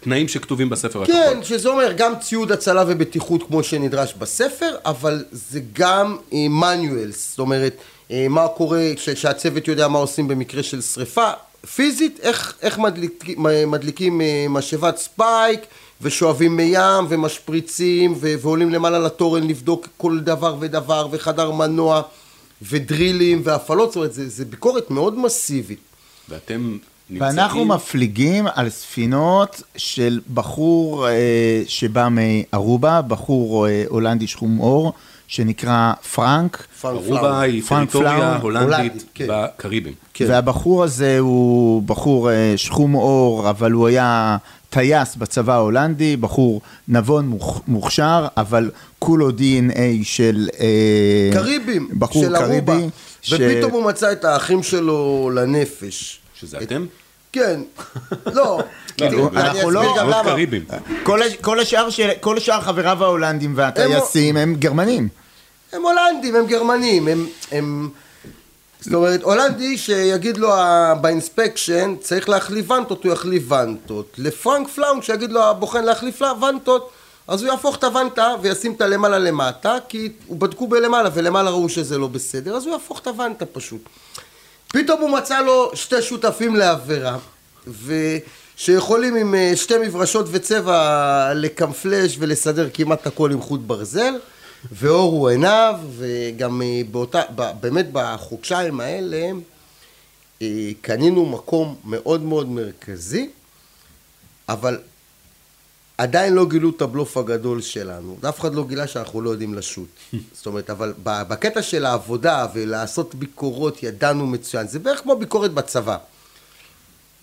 תנאים 0.00 0.28
שכתובים 0.28 0.70
בספר 0.70 1.04
כן, 1.06 1.12
הכחול. 1.30 1.44
שזה 1.44 1.68
אומר 1.68 1.92
גם 1.96 2.12
ציוד 2.20 2.52
הצלה 2.52 2.84
ובטיחות 2.88 3.42
כמו 3.42 3.62
שנדרש 3.62 4.14
בספר, 4.18 4.74
אבל 4.84 5.24
זה 5.32 5.60
גם 5.72 6.16
מנואלס, 6.32 7.30
זאת 7.30 7.38
אומרת, 7.38 7.76
אה, 8.10 8.26
מה 8.30 8.48
קורה 8.56 8.90
ש- 8.96 9.10
שהצוות 9.10 9.68
יודע 9.68 9.88
מה 9.88 9.98
עושים 9.98 10.28
במקרה 10.28 10.62
של 10.62 10.80
שריפה, 10.80 11.30
פיזית, 11.74 12.18
איך, 12.22 12.54
איך 12.62 12.78
מדליק, 12.78 13.24
מדליקים 13.66 14.20
אה, 14.20 14.46
משאבת 14.50 14.96
ספייק, 14.96 15.60
ושואבים 16.02 16.56
מים, 16.56 17.04
ומשפריצים, 17.08 18.14
ו- 18.20 18.34
ועולים 18.40 18.70
למעלה 18.70 18.98
לתורן 18.98 19.46
לבדוק 19.46 19.88
כל 19.96 20.18
דבר 20.20 20.56
ודבר, 20.60 21.08
וחדר 21.10 21.50
מנוע, 21.50 22.02
ודרילים, 22.62 23.40
והפעלות, 23.44 23.88
זאת 23.88 23.96
אומרת, 23.96 24.12
זה, 24.12 24.28
זה 24.28 24.44
ביקורת 24.44 24.90
מאוד 24.90 25.18
מסיבית. 25.18 25.78
ואתם. 26.28 26.78
ואנחנו 27.18 27.64
מפליגים 27.64 28.46
על 28.54 28.70
ספינות 28.70 29.62
של 29.76 30.20
בחור 30.34 31.08
אה, 31.08 31.12
שבא 31.66 32.08
מארובה, 32.10 33.02
בחור 33.02 33.68
אה, 33.68 33.84
הולנדי 33.88 34.26
שחום 34.26 34.56
עור, 34.56 34.92
שנקרא 35.28 35.92
פרנק. 36.14 36.66
פרנק 36.80 36.94
ארובה. 37.02 37.40
היא 37.40 37.62
פרנק 37.62 37.90
טריטוריה 37.90 38.38
פלאו, 38.40 38.60
הולנדית 38.62 39.04
כן. 39.14 39.26
בקריבים. 39.28 39.92
כן. 40.14 40.24
והבחור 40.28 40.84
הזה 40.84 41.18
הוא 41.18 41.82
בחור 41.82 42.30
אה, 42.30 42.52
שחום 42.56 42.92
עור, 42.92 43.50
אבל 43.50 43.72
הוא 43.72 43.86
היה 43.88 44.36
טייס 44.70 45.16
בצבא 45.16 45.52
ההולנדי, 45.54 46.16
בחור 46.16 46.60
נבון 46.88 47.32
מוכ- 47.40 47.60
מוכשר, 47.66 48.26
אבל 48.36 48.70
כולו 48.98 49.30
DNA 49.30 49.78
של... 50.02 50.48
אה, 50.60 51.30
קריבים, 51.32 51.88
בחור 51.98 52.22
של 52.24 52.36
ארובה. 52.36 52.72
קריבי. 52.74 52.88
ש- 53.22 53.32
ופתאום 53.32 53.72
הוא 53.72 53.84
מצא 53.84 54.12
את 54.12 54.24
האחים 54.24 54.62
שלו 54.62 55.30
לנפש. 55.34 56.20
שזה 56.40 56.56
את- 56.56 56.62
אתם? 56.62 56.86
כן, 57.32 57.60
לא. 58.26 58.60
לא, 59.00 59.08
לא, 59.10 59.30
אנחנו 59.36 59.70
לא-. 59.70 59.80
כל, 61.02 61.22
הש- 61.22 61.34
כל, 61.40 61.60
השאר 61.60 61.90
של, 61.90 62.10
כל 62.20 62.36
השאר 62.36 62.60
חבריו 62.60 63.04
ההולנדים 63.04 63.52
והטייסים 63.56 64.36
הם 64.36 64.54
גרמנים. 64.54 65.08
הם 65.72 65.82
הולנדים, 65.82 66.36
הם 66.36 66.46
גרמנים, 66.46 67.08
הם... 67.52 67.88
זאת 68.80 68.94
אומרת, 68.94 69.22
הולנדי 69.22 69.78
שיגיד 69.78 70.36
לו 70.36 70.48
באינספקשן 71.00 71.94
צריך 72.00 72.28
להחליף 72.28 72.70
ונטות, 72.70 73.04
הוא 73.04 73.12
יחליף 73.12 73.52
ונטות. 73.52 74.14
לפרנק 74.18 74.68
פלאון 74.68 75.02
שיגיד 75.02 75.32
לו 75.32 75.44
הבוחן 75.44 75.84
להחליף 75.84 76.20
לה 76.20 76.32
ונטות, 76.32 76.90
אז 77.28 77.42
הוא 77.42 77.50
יהפוך 77.50 77.76
את 77.76 77.84
הוונטה 77.84 78.34
וישים 78.42 78.72
את 78.72 78.80
הלמעלה 78.80 79.18
למטה, 79.18 79.76
כי 79.88 80.08
הוא 80.26 80.40
בדקו 80.40 80.66
בלמעלה 80.68 81.08
ולמעלה 81.14 81.50
ראו 81.50 81.68
שזה 81.68 81.98
לא 81.98 82.06
בסדר, 82.06 82.56
אז 82.56 82.64
הוא 82.66 82.72
יהפוך 82.72 82.98
את 83.00 83.06
הוונטה 83.06 83.46
פשוט. 83.46 83.80
פתאום 84.72 85.00
הוא 85.00 85.10
מצא 85.10 85.40
לו 85.40 85.70
שתי 85.74 86.02
שותפים 86.02 86.56
לעבירה, 86.56 87.18
ושיכולים 87.84 89.16
עם 89.16 89.34
אה, 89.34 89.52
שתי 89.56 89.74
מברשות 89.78 90.26
וצבע 90.30 91.32
לקמפלש 91.34 92.16
ולסדר 92.18 92.68
כמעט 92.74 93.06
הכל 93.06 93.32
עם 93.32 93.40
חוט 93.40 93.60
ברזל, 93.60 94.14
ואור 94.72 95.12
הוא 95.12 95.28
עיניו, 95.28 95.80
וגם 95.96 96.62
אה, 96.62 96.80
באותה, 96.90 97.22
באמת 97.60 97.86
בחודשיים 97.92 98.80
האלה 98.80 99.30
אה, 100.42 100.70
קנינו 100.80 101.26
מקום 101.26 101.76
מאוד 101.84 102.22
מאוד 102.22 102.48
מרכזי, 102.48 103.30
אבל 104.48 104.78
עדיין 105.98 106.34
לא 106.34 106.46
גילו 106.46 106.70
את 106.70 106.82
הבלוף 106.82 107.16
הגדול 107.16 107.60
שלנו. 107.60 108.16
אף 108.28 108.40
אחד 108.40 108.54
לא 108.54 108.64
גילה 108.66 108.86
שאנחנו 108.86 109.20
לא 109.20 109.30
יודעים 109.30 109.54
לשוט. 109.54 109.88
זאת 110.36 110.46
אומרת, 110.46 110.70
אבל 110.70 110.92
בקטע 111.02 111.62
של 111.62 111.84
העבודה 111.84 112.46
ולעשות 112.54 113.14
ביקורות 113.14 113.82
ידענו 113.82 114.26
מצוין. 114.26 114.68
זה 114.68 114.78
בערך 114.78 115.00
כמו 115.02 115.16
ביקורת 115.16 115.52
בצבא. 115.54 115.96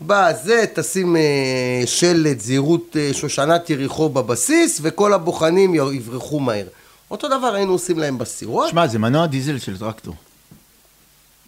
בזה 0.02 0.66
תשים 0.74 1.16
אה, 1.16 1.84
שלט 1.86 2.40
זהירות 2.40 2.96
אה, 3.00 3.10
שושנת 3.14 3.70
יריחו 3.70 4.10
בבסיס 4.10 4.80
וכל 4.82 5.14
הבוחנים 5.14 5.76
יברחו 5.76 6.40
מהר. 6.40 6.68
אותו 7.12 7.28
דבר 7.28 7.54
היינו 7.54 7.72
עושים 7.72 8.00
להם 8.00 8.18
בסירות. 8.18 8.70
שמע, 8.70 8.88
זה 8.88 9.00
מנוע 9.00 9.26
דיזל 9.26 9.60
של 9.60 9.78
טרקטור. 9.78 10.16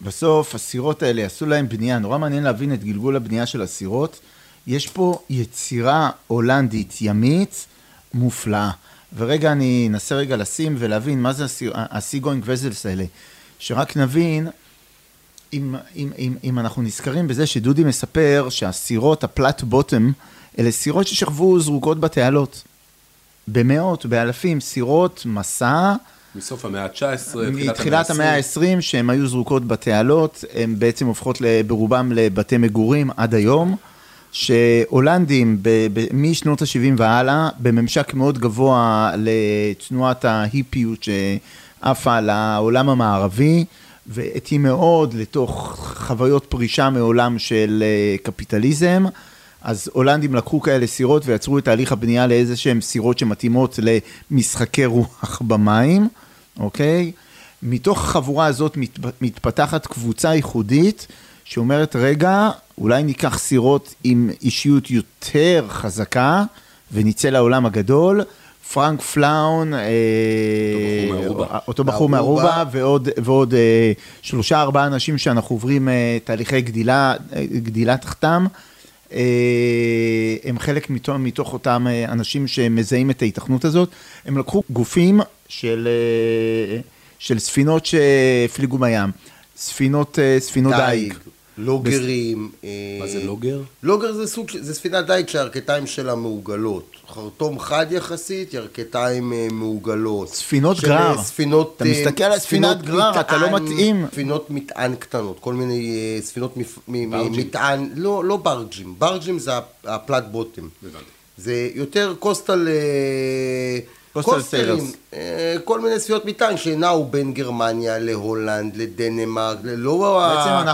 בסוף, 0.02 0.56
הסירות 0.56 1.04
האלה 1.04 1.26
עשו 1.26 1.46
להם 1.46 1.70
בנייה, 1.70 2.00
נורא 2.00 2.18
מעניין 2.18 2.44
להבין 2.44 2.74
את 2.74 2.84
גלגול 2.84 3.16
הבנייה 3.16 3.46
של 3.46 3.62
הסירות. 3.62 4.20
יש 4.67 4.88
פה 4.88 5.19
יצירה 5.30 6.10
הולנדית 6.27 6.97
ימית 7.01 7.65
מופלאה. 8.13 8.71
ורגע, 9.15 9.51
אני 9.51 9.88
אנסה 9.89 10.15
רגע 10.15 10.36
לשים 10.38 10.75
ולהבין 10.80 11.21
מה 11.21 11.34
זה 11.34 11.45
הסיגוינג 11.73 12.43
וזלס 12.45 12.86
האלה. 12.86 13.06
שרק 13.60 13.97
נבין, 13.97 14.47
אם, 15.53 15.75
אם, 15.95 16.10
אם, 16.17 16.36
אם 16.43 16.60
אנחנו 16.60 16.82
נזכרים 16.82 17.27
בזה 17.27 17.47
שדודי 17.47 17.84
מספר 17.84 18.47
שהסירות, 18.49 19.23
הפלט 19.23 19.63
בוטם, 19.63 20.12
אלה 20.60 20.71
סירות 20.71 21.08
ששכבו 21.08 21.60
זרוקות 21.60 21.99
בתעלות. 21.99 22.63
במאות, 23.47 24.06
באלפים, 24.06 24.62
סירות 24.62 25.23
מסע, 25.25 25.93
מסוף 26.36 26.65
המאה 26.65 26.84
ה-19, 26.84 27.38
מתחילת 27.51 28.10
המאה 28.10 28.36
ה-20, 28.36 28.82
שהן 28.82 29.10
היו 29.10 29.27
זרוקות 29.27 29.67
בתעלות, 29.67 30.43
הן 30.53 30.80
בעצם 30.80 31.06
הופכות 31.06 31.41
ברובם 31.67 32.12
לבתי 32.12 32.58
מגורים 32.58 33.10
עד 33.17 33.34
היום, 33.34 33.75
שהולנדים 34.38 35.58
ב- 35.62 35.88
ב- 35.93 36.06
משנות 36.13 36.62
ה-70 36.62 36.93
והלאה, 36.97 37.50
בממשק 37.60 38.13
מאוד 38.13 38.39
גבוה 38.39 39.12
לתנועת 39.17 40.26
ההיפיות 40.26 41.04
שעפה 41.04 42.19
לעולם 42.19 42.89
המערבי, 42.89 43.65
והתאים 44.08 44.63
מאוד 44.63 45.13
לתוך 45.13 45.78
חוויות 45.97 46.45
פרישה 46.50 46.89
מעולם 46.89 47.39
של 47.39 47.84
אה, 47.86 48.15
קפיטליזם. 48.23 49.06
אז 49.62 49.89
הולנדים 49.93 50.36
לקחו 50.36 50.62
כאלה 50.62 50.88
סירות 50.88 51.23
ויצרו 51.26 51.58
את 51.58 51.65
תהליך 51.65 51.91
הבנייה 51.91 52.28
לאיזה 52.28 52.58
שהן 52.58 52.82
סירות 52.82 53.19
שמתאימות 53.19 53.80
למשחקי 54.32 54.86
רוח 54.86 55.41
במים, 55.47 56.08
אוקיי? 56.60 57.12
מתוך 57.63 58.04
החבורה 58.04 58.45
הזאת 58.45 58.78
מת, 58.78 59.00
מתפתחת 59.21 59.88
קבוצה 59.88 60.36
ייחודית 60.36 61.08
שאומרת, 61.50 61.96
רגע, 61.96 62.50
אולי 62.78 63.04
ניקח 63.04 63.38
סירות 63.38 63.94
עם 64.04 64.30
אישיות 64.42 64.92
יותר 64.92 65.66
חזקה 65.70 66.44
ונצא 66.92 67.30
לעולם 67.30 67.66
הגדול. 67.66 68.22
פרנק 68.74 69.02
פלאון, 69.02 69.74
אה. 69.74 69.80
אותו 71.68 71.84
בחור. 71.84 72.10
מארובה 72.10 72.64
ועוד, 72.72 73.10
ועוד 73.18 73.54
אה, 73.54 73.92
שלושה 74.22 74.62
ארבעה 74.62 74.86
אנשים 74.88 75.18
שאנחנו 75.18 75.56
עוברים 75.56 75.90
אה, 75.90 76.18
תהליכי 76.24 76.62
גדילה, 76.62 77.14
אה, 77.36 77.46
גדילה 77.46 77.98
תחתם. 77.98 78.46
אה, 79.14 79.20
הם 80.44 80.60
חלק 80.60 80.90
מתוך, 80.90 81.16
מתוך 81.20 81.54
אותם 81.54 81.88
אה, 81.90 82.12
אנשים 82.12 82.48
שמזהים 82.48 83.10
את 83.10 83.22
ההיתכנות 83.22 83.66
הזאת. 83.66 83.90
הם 84.26 84.38
לקחו 84.38 84.64
גופים 84.70 85.22
של, 85.48 85.88
אה, 85.88 86.80
של 87.20 87.40
ספינות 87.40 87.86
שהפליגו 87.86 88.78
בים, 88.78 89.10
ספינות, 89.58 90.20
אה, 90.20 90.40
ספינות 90.40 90.74
דייג. 90.74 91.14
לוגרים. 91.58 92.52
אה, 92.63 92.70
מה 93.00 93.08
זה 93.08 93.24
לוגר? 93.24 93.62
לוגר 93.84 94.13
זה 94.13 94.28
סוג, 94.28 94.50
של- 94.50 94.63
זה 94.63 94.74
ספינת 94.74 95.06
דייג 95.06 95.28
שהירכתיים 95.28 95.88
שלה 95.88 96.15
מעוגלות. 96.15 96.91
חרטום 97.13 97.60
חד 97.60 97.86
יחסית, 97.91 98.54
ירכתיים 98.54 99.34
אה, 99.34 99.48
מעוגלות. 99.52 100.30
ספינות 100.30 100.78
של, 100.78 100.88
גרר. 100.88 101.17
אה, 101.17 101.24
ספינות... 101.24 101.74
אתה 101.78 101.86
אה, 101.86 101.91
מסתכל 101.91 102.24
על 102.24 102.39
ספינת 102.39 102.78
ספינות 102.78 102.82
גרר, 102.82 103.20
אתה 103.20 103.38
לא 103.38 103.50
מתאים. 103.60 104.06
ספינות 104.12 104.50
מטען 104.52 104.96
קטנות, 104.96 105.38
כל 105.39 105.54
מיני 105.54 105.96
אה, 106.15 106.22
ספינות. 106.22 106.54
מטען, 107.38 107.89
לא, 107.96 108.24
לא 108.26 108.38
barge 108.38 108.74
ים, 108.74 108.96
barge 108.98 109.28
ים 109.28 109.39
זה 109.39 109.58
הפ- 109.58 109.63
ה 109.86 109.93
flat 109.93 110.24
bottom. 110.32 110.68
זה 111.38 111.70
יותר 111.76 112.14
coastal... 112.20 112.68
sailers. 114.41 114.82
אה, 115.13 115.55
כל 115.63 115.80
מיני 115.82 115.99
ספינות 115.99 116.26
מטען 116.26 116.57
שנעו 116.57 117.05
בין 117.05 117.34
גרמניה 117.34 117.99
להולנד, 117.99 118.76
לדנמרק, 118.76 119.57
לא 119.63 119.76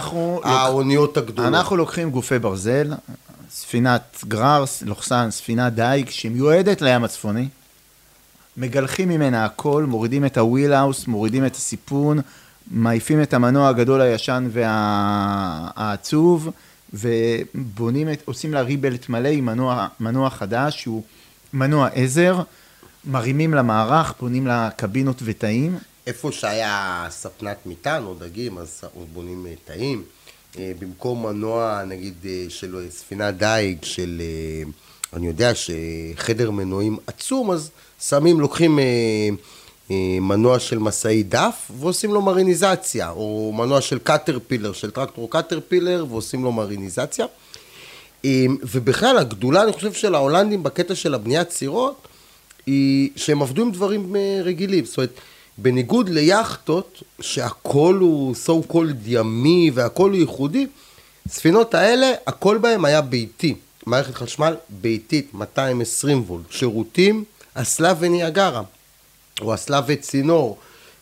לוק- 0.05 0.45
האוניות 0.45 1.17
הגדולות. 1.17 1.53
אנחנו 1.53 1.77
לוקחים 1.77 2.09
גופי 2.11 2.39
ברזל, 2.39 2.93
ספינת 3.51 4.23
גרר, 4.27 4.63
לוחסן, 4.85 5.31
ספינת 5.31 5.73
דייג, 5.73 6.09
שמיועדת 6.09 6.81
לים 6.81 7.03
הצפוני, 7.03 7.47
מגלחים 8.57 9.09
ממנה 9.09 9.45
הכל, 9.45 9.85
מורידים 9.87 10.25
את 10.25 10.37
ה 10.37 10.73
wheelhouse, 10.73 11.07
מורידים 11.07 11.45
את 11.45 11.55
הסיפון, 11.55 12.19
מעיפים 12.71 13.21
את 13.21 13.33
המנוע 13.33 13.69
הגדול 13.69 14.01
הישן 14.01 14.47
והעצוב, 14.51 16.49
ובונים, 16.93 18.11
את, 18.11 18.21
עושים 18.25 18.53
לה 18.53 18.61
ריבלט 18.61 19.09
מלא 19.09 19.27
עם 19.27 19.45
מנוע, 19.45 19.87
מנוע 19.99 20.29
חדש 20.29 20.81
שהוא 20.81 21.03
מנוע 21.53 21.87
עזר, 21.93 22.41
מרימים 23.05 23.53
למערך, 23.53 24.13
בונים 24.19 24.47
לה 24.47 24.69
קבינות 24.75 25.17
ותאים. 25.23 25.77
איפה 26.07 26.31
שהיה 26.31 27.07
ספנת 27.09 27.57
מטען 27.65 28.03
או 28.03 28.13
דגים, 28.13 28.57
אז 28.57 28.81
בונים 29.13 29.45
אה, 29.47 29.53
תאים. 29.65 30.03
אה, 30.59 30.71
במקום 30.79 31.25
מנוע, 31.25 31.83
נגיד, 31.87 32.13
אה, 32.25 32.45
של 32.49 32.87
ספינת 32.89 33.37
דייג, 33.37 33.77
של, 33.83 34.21
אני 35.13 35.27
יודע 35.27 35.51
שחדר 35.55 36.51
מנועים 36.51 36.97
עצום, 37.07 37.51
אז 37.51 37.71
שמים, 38.01 38.39
לוקחים 38.39 38.79
מנוע 40.21 40.59
של 40.59 40.79
משאית 40.79 41.29
דף 41.29 41.71
ועושים 41.79 42.13
לו 42.13 42.21
מריניזציה, 42.21 43.09
או 43.09 43.53
מנוע 43.55 43.81
של 43.81 43.99
קטרפילר, 43.99 44.73
של 44.73 44.91
טרקטור 44.91 45.29
קטרפילר, 45.29 46.05
ועושים 46.09 46.43
לו 46.43 46.51
מריניזציה. 46.51 47.25
ובכלל, 48.61 49.17
הגדולה, 49.17 49.63
אני 49.63 49.73
חושב, 49.73 49.93
של 49.93 50.15
ההולנדים 50.15 50.63
בקטע 50.63 50.95
של 50.95 51.13
הבניית 51.13 51.51
סירות, 51.51 52.07
היא 52.65 53.09
שהם 53.15 53.41
עבדו 53.41 53.61
עם 53.61 53.71
דברים 53.71 54.15
רגילים. 54.43 54.85
זאת 54.85 54.97
אומרת, 54.97 55.13
בניגוד 55.57 56.09
ליאכטות, 56.09 57.03
שהכל 57.21 57.97
הוא 57.99 58.35
so 58.45 58.71
called 58.71 59.05
ימי 59.05 59.71
והכל 59.73 60.09
הוא 60.09 60.19
ייחודי, 60.19 60.67
ספינות 61.27 61.73
האלה, 61.73 62.11
הכל 62.27 62.57
בהם 62.57 62.85
היה 62.85 63.01
ביתי. 63.01 63.55
מערכת 63.85 64.15
חשמל 64.15 64.55
ביתית, 64.69 65.33
220 65.33 66.23
וולט, 66.27 66.45
שירותים, 66.49 67.23
אסלה 67.53 67.93
וניאגרה, 67.99 68.61
או 69.41 69.53
אסלה 69.53 69.81
וצינור, 69.87 70.57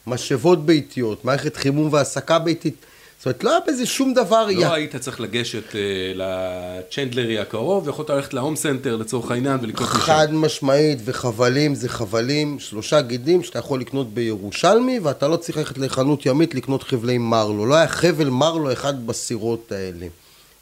משאבות 0.08 0.66
ביתיות, 0.66 1.26
מערכת 1.26 1.56
חימום 1.56 1.94
והסקה 1.94 2.40
ביתית. 2.40 2.76
זאת 3.22 3.26
אומרת, 3.26 3.44
לא 3.44 3.50
היה 3.50 3.60
בזה 3.68 3.86
שום 3.86 4.14
דבר... 4.14 4.46
לא 4.46 4.52
י... 4.52 4.66
היית 4.66 4.96
צריך 4.96 5.20
לגשת 5.20 5.72
אה, 5.72 5.76
ל 6.16 6.28
chandlery 6.28 7.40
הקרוב, 7.40 7.88
ויכולת 7.88 8.10
ללכת 8.10 8.34
להום 8.34 8.56
סנטר 8.56 8.96
לצורך 8.96 9.32
העניין 9.32 9.60
ולקנות 9.62 9.90
משם. 9.90 10.00
חד 10.00 10.34
משמעית, 10.34 11.00
וחבלים 11.06 11.76
זה 11.76 11.90
חבלים, 11.90 12.60
שלושה 12.60 13.02
גידים 13.02 13.44
שאתה 13.44 13.60
יכול 13.60 13.80
לקנות 13.80 14.14
בירושלמי, 14.14 15.00
ואתה 15.00 15.28
לא 15.28 15.38
צריך 15.38 15.58
ללכת 15.58 15.78
לחנות 15.78 16.26
ימית 16.26 16.56
לקנות 16.56 16.84
חבלי 16.84 17.18
מרלו. 17.18 17.66
לא 17.66 17.76
היה 17.76 17.88
חבל 17.88 18.30
מרלו 18.30 18.74
אחד 18.74 19.08
בסירות 19.08 19.72
האלה. 19.72 20.08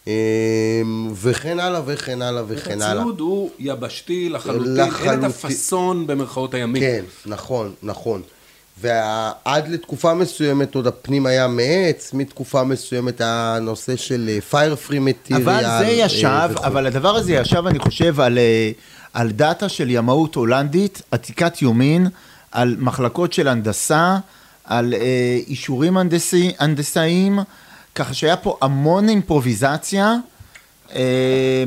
אמ, 0.07 0.11
וכן 1.13 1.59
הלאה 1.59 1.81
וכן 1.85 2.21
הלאה 2.21 2.43
וכן 2.47 2.81
הלאה. 2.81 3.01
הציוד 3.01 3.19
הוא 3.19 3.49
יבשתי 3.59 4.29
לחלוטין, 4.29 4.75
לחלוטין. 4.75 5.09
אין 5.09 5.19
את 5.19 5.23
הפאסון 5.23 6.07
במרכאות 6.07 6.53
הימית. 6.53 6.83
כן, 6.83 7.05
נכון, 7.25 7.73
נכון. 7.83 8.21
ועד 8.81 9.67
לתקופה 9.67 10.13
מסוימת 10.13 10.75
עוד 10.75 10.87
הפנים 10.87 11.25
היה 11.25 11.47
מעץ, 11.47 12.13
מתקופה 12.13 12.63
מסוימת 12.63 13.21
היה 13.21 13.57
נושא 13.61 13.95
של 13.95 14.39
פייר 14.49 14.75
פרי 14.75 14.99
מטיריאל. 14.99 15.49
אבל 15.49 15.61
זה 15.63 15.87
אה, 15.87 15.91
ישב, 15.91 16.49
וכו'. 16.51 16.65
אבל 16.65 16.87
הדבר 16.87 17.15
הזה 17.15 17.33
ישב, 17.33 17.67
אני 17.67 17.79
חושב, 17.79 18.19
על, 18.19 18.37
אה, 18.37 18.71
על 19.13 19.31
דאטה 19.31 19.69
של 19.69 19.89
ימאות 19.89 20.35
הולנדית, 20.35 21.01
עתיקת 21.11 21.61
יומין, 21.61 22.07
על 22.51 22.75
מחלקות 22.79 23.33
של 23.33 23.47
הנדסה, 23.47 24.17
על 24.63 24.93
אה, 24.93 25.39
אישורים 25.47 25.97
הנדסי, 25.97 26.51
הנדסאיים, 26.59 27.39
ככה 27.95 28.13
שהיה 28.13 28.37
פה 28.37 28.57
המון 28.61 29.09
אימפרוביזציה. 29.09 30.15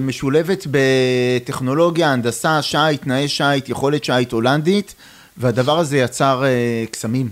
משולבת 0.00 0.66
בטכנולוגיה, 0.70 2.12
הנדסה, 2.12 2.62
שיט, 2.62 3.02
תנאי 3.02 3.28
שיט, 3.28 3.68
יכולת 3.68 4.04
שיט 4.04 4.32
הולנדית, 4.32 4.94
והדבר 5.36 5.78
הזה 5.78 5.98
יצר 5.98 6.42
uh, 6.42 6.90
קסמים. 6.90 7.28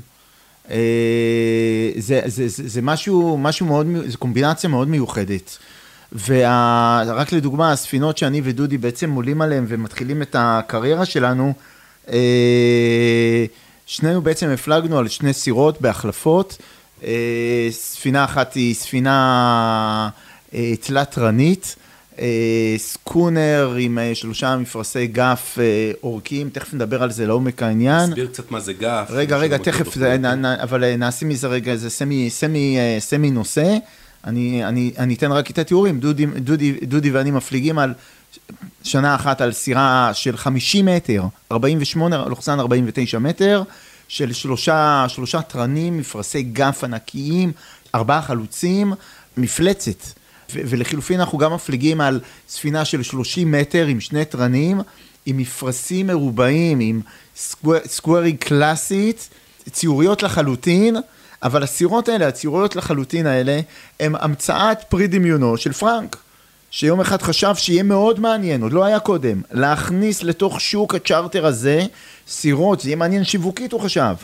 Uh, 0.66 0.70
זה, 1.98 2.20
זה, 2.26 2.48
זה, 2.48 2.68
זה 2.68 2.82
משהו, 2.82 3.38
משהו 3.38 3.66
מאוד, 3.66 3.86
זו 4.06 4.18
קומבינציה 4.18 4.70
מאוד 4.70 4.88
מיוחדת. 4.88 5.58
ורק 6.26 7.32
לדוגמה, 7.32 7.72
הספינות 7.72 8.18
שאני 8.18 8.40
ודודי 8.44 8.78
בעצם 8.78 9.10
עולים 9.12 9.42
עליהן 9.42 9.64
ומתחילים 9.68 10.22
את 10.22 10.36
הקריירה 10.38 11.04
שלנו, 11.04 11.52
uh, 12.06 12.10
שנינו 13.86 14.22
בעצם 14.22 14.48
הפלגנו 14.48 14.98
על 14.98 15.08
שני 15.08 15.32
סירות 15.32 15.80
בהחלפות. 15.80 16.58
אה, 17.00 17.04
ספינה 17.70 18.24
אחת 18.24 18.54
היא 18.54 18.74
ספינה 18.74 20.08
אה, 20.50 20.54
תלת-תרנית. 20.80 21.76
אה, 22.20 22.74
סקונר 22.78 23.74
עם 23.78 23.98
אה, 23.98 24.14
שלושה 24.14 24.56
מפרשי 24.56 25.06
gaff 25.06 25.56
אה, 25.60 25.92
אורקים, 26.02 26.50
תכף 26.50 26.74
נדבר 26.74 27.02
על 27.02 27.10
זה 27.10 27.26
לעומק 27.26 27.62
העניין. 27.62 28.08
תסביר 28.10 28.26
קצת 28.26 28.50
מה 28.50 28.60
זה 28.60 28.72
gaff. 28.72 29.06
רגע, 29.10 29.36
רגע, 29.36 29.58
תכף, 29.58 29.94
זה, 29.94 30.18
נ, 30.18 30.44
אבל 30.44 30.96
נעשה 30.96 31.26
מזה 31.26 31.48
רגע 31.48 31.72
איזה 31.72 31.90
semi, 31.90 32.30
semi, 32.30 32.78
semi 32.98 33.30
נושא. 33.30 33.76
אני, 34.24 34.64
אני, 34.64 34.92
אני 34.98 35.14
אתן 35.14 35.32
רק 35.32 35.50
את 35.50 35.58
התיאורים, 35.58 36.00
דודי, 36.00 36.26
דודי, 36.26 36.72
דודי 36.82 37.10
ואני 37.10 37.30
מפליגים 37.30 37.78
על 37.78 37.94
שנה 38.82 39.14
אחת 39.14 39.40
על 39.40 39.52
סירה 39.52 40.10
של 40.14 40.36
50 40.36 40.86
מטר, 40.86 41.24
48 41.52 42.24
לוחסן 42.28 42.60
49 42.60 43.18
מטר, 43.18 43.62
של 44.08 44.32
שלושה, 44.32 45.04
שלושה 45.08 45.42
תרנים, 45.42 45.98
מפרשי 45.98 46.42
גף 46.42 46.84
ענקיים, 46.84 47.52
ארבעה 47.94 48.22
חלוצים, 48.22 48.92
מפלצת. 49.36 50.19
ולחילופין 50.52 51.20
אנחנו 51.20 51.38
גם 51.38 51.54
מפליגים 51.54 52.00
על 52.00 52.20
ספינה 52.48 52.84
של 52.84 53.02
30 53.02 53.52
מטר 53.52 53.86
עם 53.86 54.00
שני 54.00 54.24
תרנים, 54.24 54.80
עם 55.26 55.36
מפרשים 55.36 56.06
מרובעים, 56.06 56.80
עם 56.80 57.00
סקוורי 57.86 58.32
קלאסית, 58.32 59.28
ציוריות 59.70 60.22
לחלוטין, 60.22 60.96
אבל 61.42 61.62
הסירות 61.62 62.08
האלה, 62.08 62.28
הציוריות 62.28 62.76
לחלוטין 62.76 63.26
האלה, 63.26 63.60
הם 64.00 64.14
המצאת 64.20 64.78
פרי 64.88 65.06
דמיונו 65.06 65.56
של 65.56 65.72
פרנק. 65.72 66.16
שיום 66.70 67.00
אחד 67.00 67.22
חשב 67.22 67.54
שיהיה 67.54 67.82
מאוד 67.82 68.20
מעניין, 68.20 68.62
עוד 68.62 68.72
לא 68.72 68.84
היה 68.84 69.00
קודם, 69.00 69.42
להכניס 69.50 70.22
לתוך 70.22 70.60
שוק 70.60 70.94
הצ'רטר 70.94 71.46
הזה 71.46 71.82
סירות, 72.28 72.80
זה 72.80 72.88
יהיה 72.88 72.96
מעניין 72.96 73.24
שיווקית 73.24 73.72
הוא 73.72 73.80
חשב. 73.80 74.14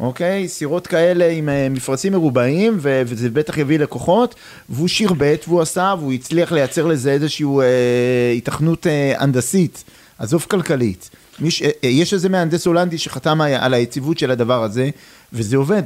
אוקיי? 0.00 0.48
סירות 0.48 0.86
כאלה 0.86 1.28
עם 1.28 1.48
אה, 1.48 1.68
מפרצים 1.70 2.12
מרובעים, 2.12 2.78
ו- 2.80 3.02
וזה 3.06 3.30
בטח 3.30 3.58
יביא 3.58 3.78
לקוחות, 3.78 4.34
והוא 4.68 4.88
שירבט 4.88 5.44
והוא 5.48 5.60
עשה, 5.60 5.94
והוא 5.98 6.12
הצליח 6.12 6.52
לייצר 6.52 6.86
לזה 6.86 7.12
איזושהי 7.12 7.46
אה, 7.46 8.32
התכנות 8.36 8.86
אה, 8.86 9.14
הנדסית, 9.18 9.84
עזוב 10.18 10.46
כלכלית. 10.50 11.10
מיש, 11.40 11.62
אה, 11.62 11.70
אה, 11.84 11.88
יש 11.88 12.14
איזה 12.14 12.28
מהנדס 12.28 12.66
הולנדי 12.66 12.98
שחתם 12.98 13.40
על 13.40 13.74
היציבות 13.74 14.18
של 14.18 14.30
הדבר 14.30 14.62
הזה, 14.62 14.90
וזה 15.32 15.56
עובד. 15.56 15.82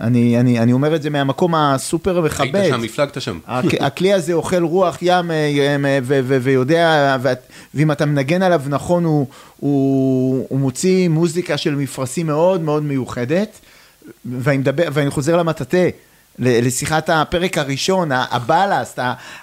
אני, 0.00 0.40
אני, 0.40 0.58
אני 0.58 0.72
אומר 0.72 0.94
את 0.94 1.02
זה 1.02 1.10
מהמקום 1.10 1.54
הסופר 1.54 2.20
מכבד. 2.20 2.56
היית 2.56 2.74
שם, 2.74 2.84
הפלגת 2.84 3.20
שם. 3.20 3.38
הכלי 3.86 4.12
הזה 4.12 4.32
אוכל 4.32 4.62
רוח 4.62 4.98
ים 5.02 5.30
אה, 5.30 5.36
אה, 5.84 5.98
ו, 6.02 6.20
ו, 6.24 6.38
ויודע, 6.42 7.16
ואם 7.74 7.92
אתה 7.92 8.06
מנגן 8.06 8.42
עליו 8.42 8.62
נכון, 8.66 9.04
הוא, 9.04 9.26
הוא, 9.60 10.46
הוא 10.48 10.58
מוציא 10.58 11.08
מוזיקה 11.08 11.56
של 11.56 11.74
מפרשים 11.74 12.26
מאוד 12.26 12.60
מאוד 12.60 12.82
מיוחדת. 12.82 13.60
ואני, 14.24 14.58
מדבר, 14.58 14.84
ואני 14.92 15.10
חוזר 15.10 15.36
למטאטה. 15.36 15.88
לשיחת 16.38 17.10
הפרק 17.10 17.58
הראשון, 17.58 18.08
הבאלאסט, 18.12 18.98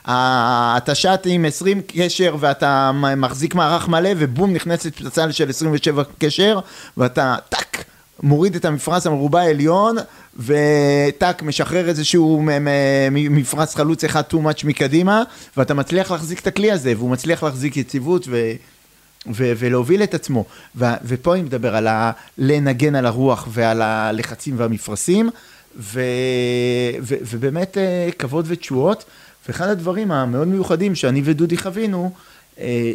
אתה 0.06 0.96
שט 0.96 1.22
עם 1.26 1.46
20 1.46 1.82
קשר 1.88 2.36
ואתה 2.40 2.92
מחזיק 3.18 3.56
מערך 3.56 3.88
מלא 3.88 4.10
ובום 4.18 4.54
נכנסת 4.54 4.96
פצצה 4.96 5.32
של 5.32 5.50
27 5.50 6.04
קשר 6.20 6.60
ואתה 6.98 7.36
טאק 7.50 7.84
מוריד 8.24 8.56
את 8.56 8.66
המפרש 8.66 9.08
המרובע 9.08 9.40
העליון 9.42 9.98
וטאק 10.40 11.44
משחרר 11.44 11.90
איזשהו 11.90 12.42
מפרש 13.12 13.76
חלוץ 13.76 14.04
אחד 14.04 14.22
too 14.32 14.36
much 14.36 14.66
מקדימה 14.68 15.24
ואתה 15.58 15.74
מצליח 15.74 16.12
להחזיק 16.12 16.40
את 16.40 16.48
הכלי 16.48 16.72
הזה 16.72 16.94
והוא 16.98 17.10
מצליח 17.10 17.44
להחזיק 17.44 17.78
יציבות 17.78 18.26
ו... 18.30 18.52
ו- 19.28 19.54
ולהוביל 19.58 20.04
את 20.04 20.14
עצמו. 20.14 20.46
ו- 20.76 20.86
ופה 21.04 21.34
אני 21.34 21.42
מדבר 21.42 21.76
על 21.76 21.88
ה- 21.88 22.12
לנגן 22.38 22.96
על 22.96 23.06
הרוח 23.06 23.48
ועל 23.52 23.82
הלחצים 23.82 24.54
והמפרשים, 24.58 25.30
ו- 25.78 26.02
ו- 27.02 27.16
ובאמת 27.22 27.78
אה, 27.78 28.10
כבוד 28.20 28.46
ותשואות. 28.48 29.04
ואחד 29.48 29.68
הדברים 29.70 30.12
המאוד 30.12 30.48
מיוחדים 30.48 30.96
שאני 30.96 31.22
ודודי 31.26 31.58
חווינו, 31.58 32.12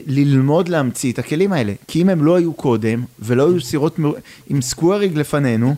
ללמוד 0.07 0.69
להמציא 0.69 1.13
את 1.13 1.19
הכלים 1.19 1.53
האלה. 1.53 1.73
כי 1.89 2.03
אם 2.03 2.09
הם 2.09 2.25
לא 2.25 2.35
היו 2.37 2.53
קודם, 2.53 3.05
ולא 3.19 3.49
היו 3.49 3.61
סירות 3.61 3.99
מ- 3.99 4.13
עם 4.51 4.63
סקווריג 4.63 5.19
לפנינו, 5.19 5.75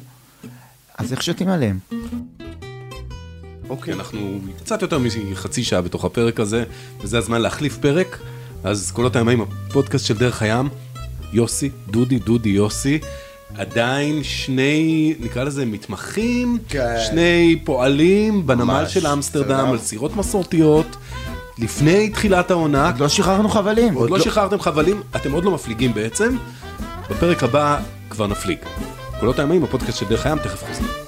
אז 0.98 1.12
איך 1.12 1.22
שתים 1.22 1.48
עליהם? 1.48 1.78
אוקיי, 3.68 3.94
אנחנו 3.94 4.38
קצת 4.62 4.82
יותר 4.82 4.98
מחצי 5.30 5.64
שעה 5.64 5.80
בתוך 5.80 6.04
הפרק 6.04 6.40
הזה, 6.40 6.64
וזה 7.00 7.18
הזמן 7.18 7.40
להחליף 7.40 7.76
פרק. 7.78 8.18
אז 8.64 8.90
קולות 8.90 9.16
הימים, 9.16 9.40
הפודקאסט 9.40 10.06
של 10.06 10.16
דרך 10.16 10.42
הים, 10.42 10.68
יוסי, 11.32 11.70
דודי, 11.90 12.18
דודי, 12.18 12.48
יוסי. 12.48 12.98
עדיין 13.54 14.22
שני, 14.22 15.14
נקרא 15.20 15.44
לזה 15.44 15.66
מתמחים, 15.66 16.58
כן. 16.68 16.96
שני 17.10 17.60
פועלים 17.64 18.46
בנמל 18.46 18.84
של 18.88 19.06
אמסטרדם 19.06 19.66
על 19.70 19.78
סירות 19.78 20.16
מסורתיות. 20.16 20.96
לפני 21.58 22.10
תחילת 22.10 22.50
העונה. 22.50 22.86
עוד 22.86 22.98
לא 23.00 23.08
שחררנו 23.08 23.48
חבלים. 23.48 23.94
עוד, 23.94 24.02
עוד 24.02 24.10
לא, 24.10 24.18
לא 24.18 24.24
שחררתם 24.24 24.60
חבלים, 24.60 25.02
אתם 25.16 25.32
עוד 25.32 25.44
לא 25.44 25.50
מפליגים 25.50 25.94
בעצם. 25.94 26.36
בפרק 27.10 27.42
הבא 27.42 27.78
כבר 28.10 28.26
נפליג. 28.26 28.58
קולות 29.20 29.38
הימים, 29.38 29.64
הפודקאסט 29.64 29.98
של 29.98 30.06
דרך 30.06 30.26
הים, 30.26 30.38
תכף 30.38 30.64
חוזרים. 30.68 31.05